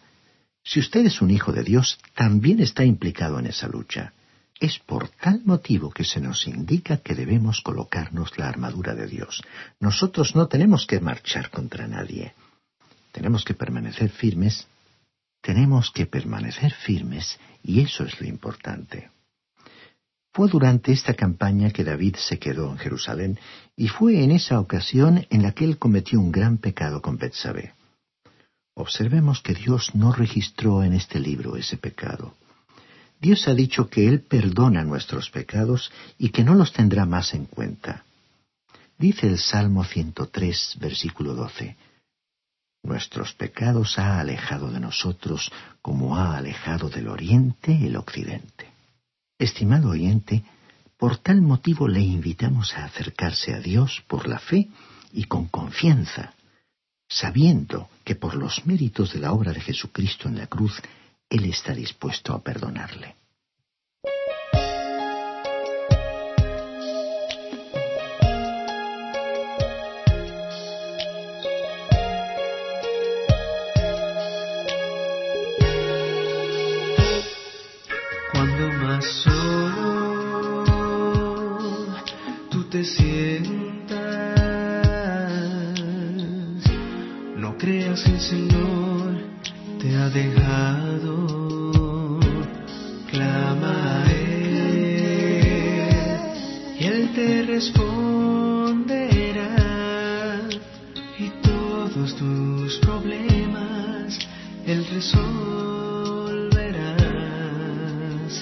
Si 0.63 0.79
usted 0.79 1.05
es 1.05 1.21
un 1.21 1.29
hijo 1.29 1.51
de 1.51 1.63
Dios, 1.63 1.99
también 2.15 2.59
está 2.59 2.83
implicado 2.83 3.37
en 3.37 3.45
esa 3.45 3.67
lucha. 3.67 4.13
Es 4.59 4.79
por 4.79 5.09
tal 5.09 5.41
motivo 5.45 5.91
que 5.91 6.03
se 6.03 6.19
nos 6.19 6.47
indica 6.47 6.97
que 6.97 7.13
debemos 7.13 7.61
colocarnos 7.61 8.39
la 8.39 8.49
armadura 8.49 8.95
de 8.95 9.05
Dios. 9.05 9.43
Nosotros 9.79 10.35
no 10.35 10.47
tenemos 10.47 10.87
que 10.87 10.99
marchar 10.99 11.51
contra 11.51 11.87
nadie. 11.87 12.33
Tenemos 13.11 13.45
que 13.45 13.53
permanecer 13.53 14.09
firmes. 14.09 14.67
Tenemos 15.41 15.91
que 15.91 16.07
permanecer 16.07 16.73
firmes 16.73 17.37
y 17.61 17.81
eso 17.81 18.03
es 18.03 18.19
lo 18.19 18.25
importante. 18.25 19.12
Fue 20.33 20.49
durante 20.49 20.91
esta 20.91 21.13
campaña 21.13 21.69
que 21.69 21.83
David 21.83 22.15
se 22.15 22.39
quedó 22.39 22.71
en 22.71 22.79
Jerusalén 22.79 23.39
y 23.75 23.87
fue 23.87 24.23
en 24.23 24.31
esa 24.31 24.59
ocasión 24.59 25.27
en 25.29 25.43
la 25.43 25.51
que 25.51 25.63
él 25.63 25.77
cometió 25.77 26.19
un 26.19 26.31
gran 26.31 26.57
pecado 26.57 27.03
con 27.03 27.17
Betsabé. 27.17 27.73
Observemos 28.73 29.41
que 29.41 29.53
Dios 29.53 29.93
no 29.93 30.11
registró 30.11 30.83
en 30.83 30.93
este 30.93 31.19
libro 31.19 31.55
ese 31.55 31.77
pecado. 31.77 32.35
Dios 33.21 33.47
ha 33.47 33.53
dicho 33.53 33.89
que 33.89 34.07
Él 34.07 34.21
perdona 34.21 34.83
nuestros 34.83 35.29
pecados 35.29 35.91
y 36.17 36.29
que 36.29 36.43
no 36.43 36.55
los 36.55 36.73
tendrá 36.73 37.05
más 37.05 37.33
en 37.33 37.45
cuenta. 37.45 38.03
Dice 38.97 39.27
el 39.27 39.37
Salmo 39.37 39.83
103, 39.85 40.77
versículo 40.81 41.33
12, 41.35 41.77
Nuestros 42.81 43.33
pecados 43.33 43.97
ha 43.97 44.19
alejado 44.19 44.71
de 44.71 44.79
nosotros 44.79 45.51
como 45.81 46.17
ha 46.17 46.35
alejado 46.35 46.89
del 46.89 47.07
oriente 47.07 47.71
el 47.85 47.95
occidente. 47.95 48.72
Estimado 49.43 49.89
oyente, 49.89 50.45
por 50.97 51.17
tal 51.17 51.41
motivo 51.41 51.89
le 51.89 51.99
invitamos 51.99 52.75
a 52.75 52.85
acercarse 52.85 53.53
a 53.53 53.59
Dios 53.59 54.01
por 54.07 54.25
la 54.25 54.39
fe 54.39 54.69
y 55.11 55.25
con 55.25 55.47
confianza, 55.47 56.33
sabiendo 57.09 57.89
que 58.05 58.15
por 58.15 58.35
los 58.35 58.65
méritos 58.65 59.11
de 59.11 59.19
la 59.19 59.33
obra 59.33 59.51
de 59.51 59.59
Jesucristo 59.59 60.29
en 60.29 60.37
la 60.37 60.47
cruz, 60.47 60.81
Él 61.29 61.43
está 61.43 61.73
dispuesto 61.73 62.31
a 62.33 62.41
perdonarle. 62.41 63.15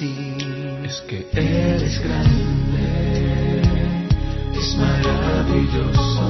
Es 0.03 1.01
que 1.01 1.27
Él 1.33 1.83
es 1.83 1.99
grande, 1.99 3.61
es 4.57 4.75
maravilloso. 4.75 6.25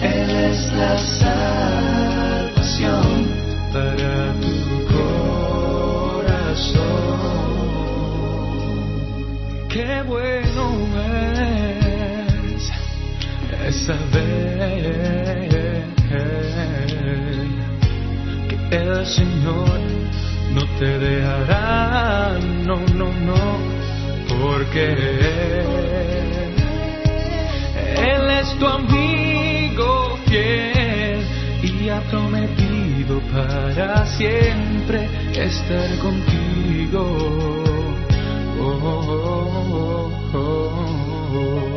Él 0.00 0.30
es 0.30 0.72
la 0.74 0.96
salvación 1.18 3.02
para 3.72 4.34
tu 4.34 4.54
corazón. 6.14 6.76
Qué 9.68 10.02
bueno 10.06 10.86
es, 12.54 12.70
es 13.66 13.76
saber 13.84 15.08
que 18.48 18.56
el 18.76 19.04
Señor 19.04 19.77
te 20.78 20.98
dejará, 20.98 22.38
no, 22.64 22.76
no, 22.94 23.12
no, 23.12 23.58
porque 24.40 24.92
Él 27.96 28.30
es 28.30 28.48
tu 28.58 28.66
amigo 28.66 30.18
fiel 30.26 31.26
y 31.64 31.88
ha 31.88 32.00
prometido 32.02 33.20
para 33.32 34.06
siempre 34.06 35.08
estar 35.34 35.98
contigo. 35.98 37.02
Oh, 38.60 38.78
oh, 38.84 40.12
oh, 40.34 41.67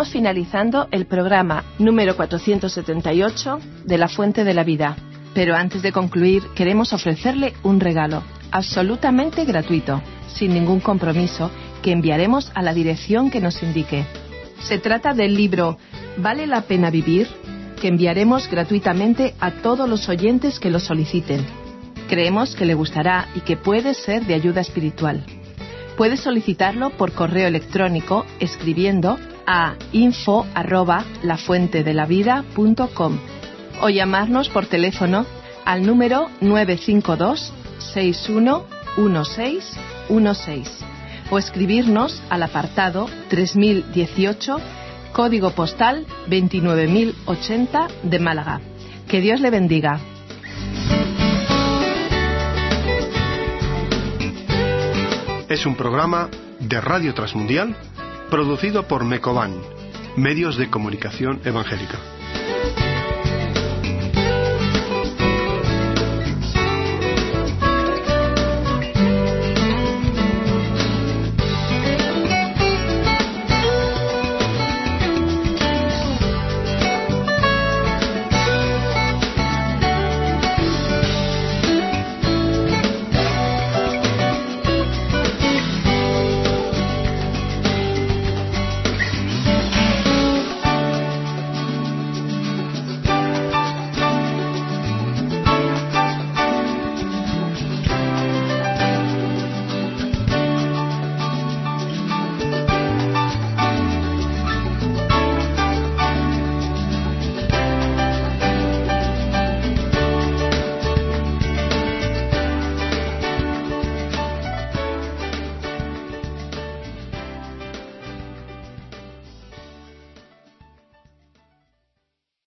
Estamos 0.00 0.14
finalizando 0.14 0.88
el 0.92 1.04
programa 1.04 1.62
número 1.78 2.16
478 2.16 3.60
de 3.84 3.98
La 3.98 4.08
Fuente 4.08 4.44
de 4.44 4.54
la 4.54 4.64
Vida. 4.64 4.96
Pero 5.34 5.54
antes 5.54 5.82
de 5.82 5.92
concluir, 5.92 6.42
queremos 6.54 6.94
ofrecerle 6.94 7.52
un 7.64 7.80
regalo 7.80 8.22
absolutamente 8.50 9.44
gratuito, 9.44 10.00
sin 10.26 10.54
ningún 10.54 10.80
compromiso, 10.80 11.50
que 11.82 11.92
enviaremos 11.92 12.50
a 12.54 12.62
la 12.62 12.72
dirección 12.72 13.30
que 13.30 13.42
nos 13.42 13.62
indique. 13.62 14.06
Se 14.62 14.78
trata 14.78 15.12
del 15.12 15.34
libro 15.34 15.76
¿Vale 16.16 16.46
la 16.46 16.62
pena 16.62 16.88
vivir? 16.88 17.28
que 17.78 17.88
enviaremos 17.88 18.48
gratuitamente 18.48 19.34
a 19.38 19.50
todos 19.50 19.86
los 19.86 20.08
oyentes 20.08 20.58
que 20.58 20.70
lo 20.70 20.80
soliciten. 20.80 21.44
Creemos 22.08 22.56
que 22.56 22.64
le 22.64 22.72
gustará 22.72 23.28
y 23.34 23.40
que 23.40 23.58
puede 23.58 23.92
ser 23.92 24.24
de 24.24 24.32
ayuda 24.32 24.62
espiritual. 24.62 25.26
Puede 25.98 26.16
solicitarlo 26.16 26.88
por 26.88 27.12
correo 27.12 27.46
electrónico 27.46 28.24
escribiendo 28.38 29.18
a 29.52 29.74
info 29.90 30.46
arroba 30.54 31.04
o 33.82 33.88
llamarnos 33.88 34.48
por 34.48 34.66
teléfono 34.66 35.26
al 35.64 35.84
número 35.84 36.28
952 36.40 37.52
611616 37.92 40.84
o 41.32 41.38
escribirnos 41.38 42.22
al 42.30 42.44
apartado 42.44 43.08
3018 43.28 44.58
código 45.12 45.50
postal 45.50 46.06
29080 46.28 47.88
de 48.04 48.18
Málaga. 48.20 48.60
Que 49.08 49.20
Dios 49.20 49.40
le 49.40 49.50
bendiga. 49.50 49.98
Es 55.48 55.66
un 55.66 55.74
programa 55.74 56.28
de 56.60 56.80
Radio 56.80 57.12
Transmundial 57.14 57.74
producido 58.30 58.86
por 58.86 59.04
Mecoban, 59.04 59.60
Medios 60.16 60.56
de 60.56 60.70
Comunicación 60.70 61.40
Evangélica. 61.44 62.19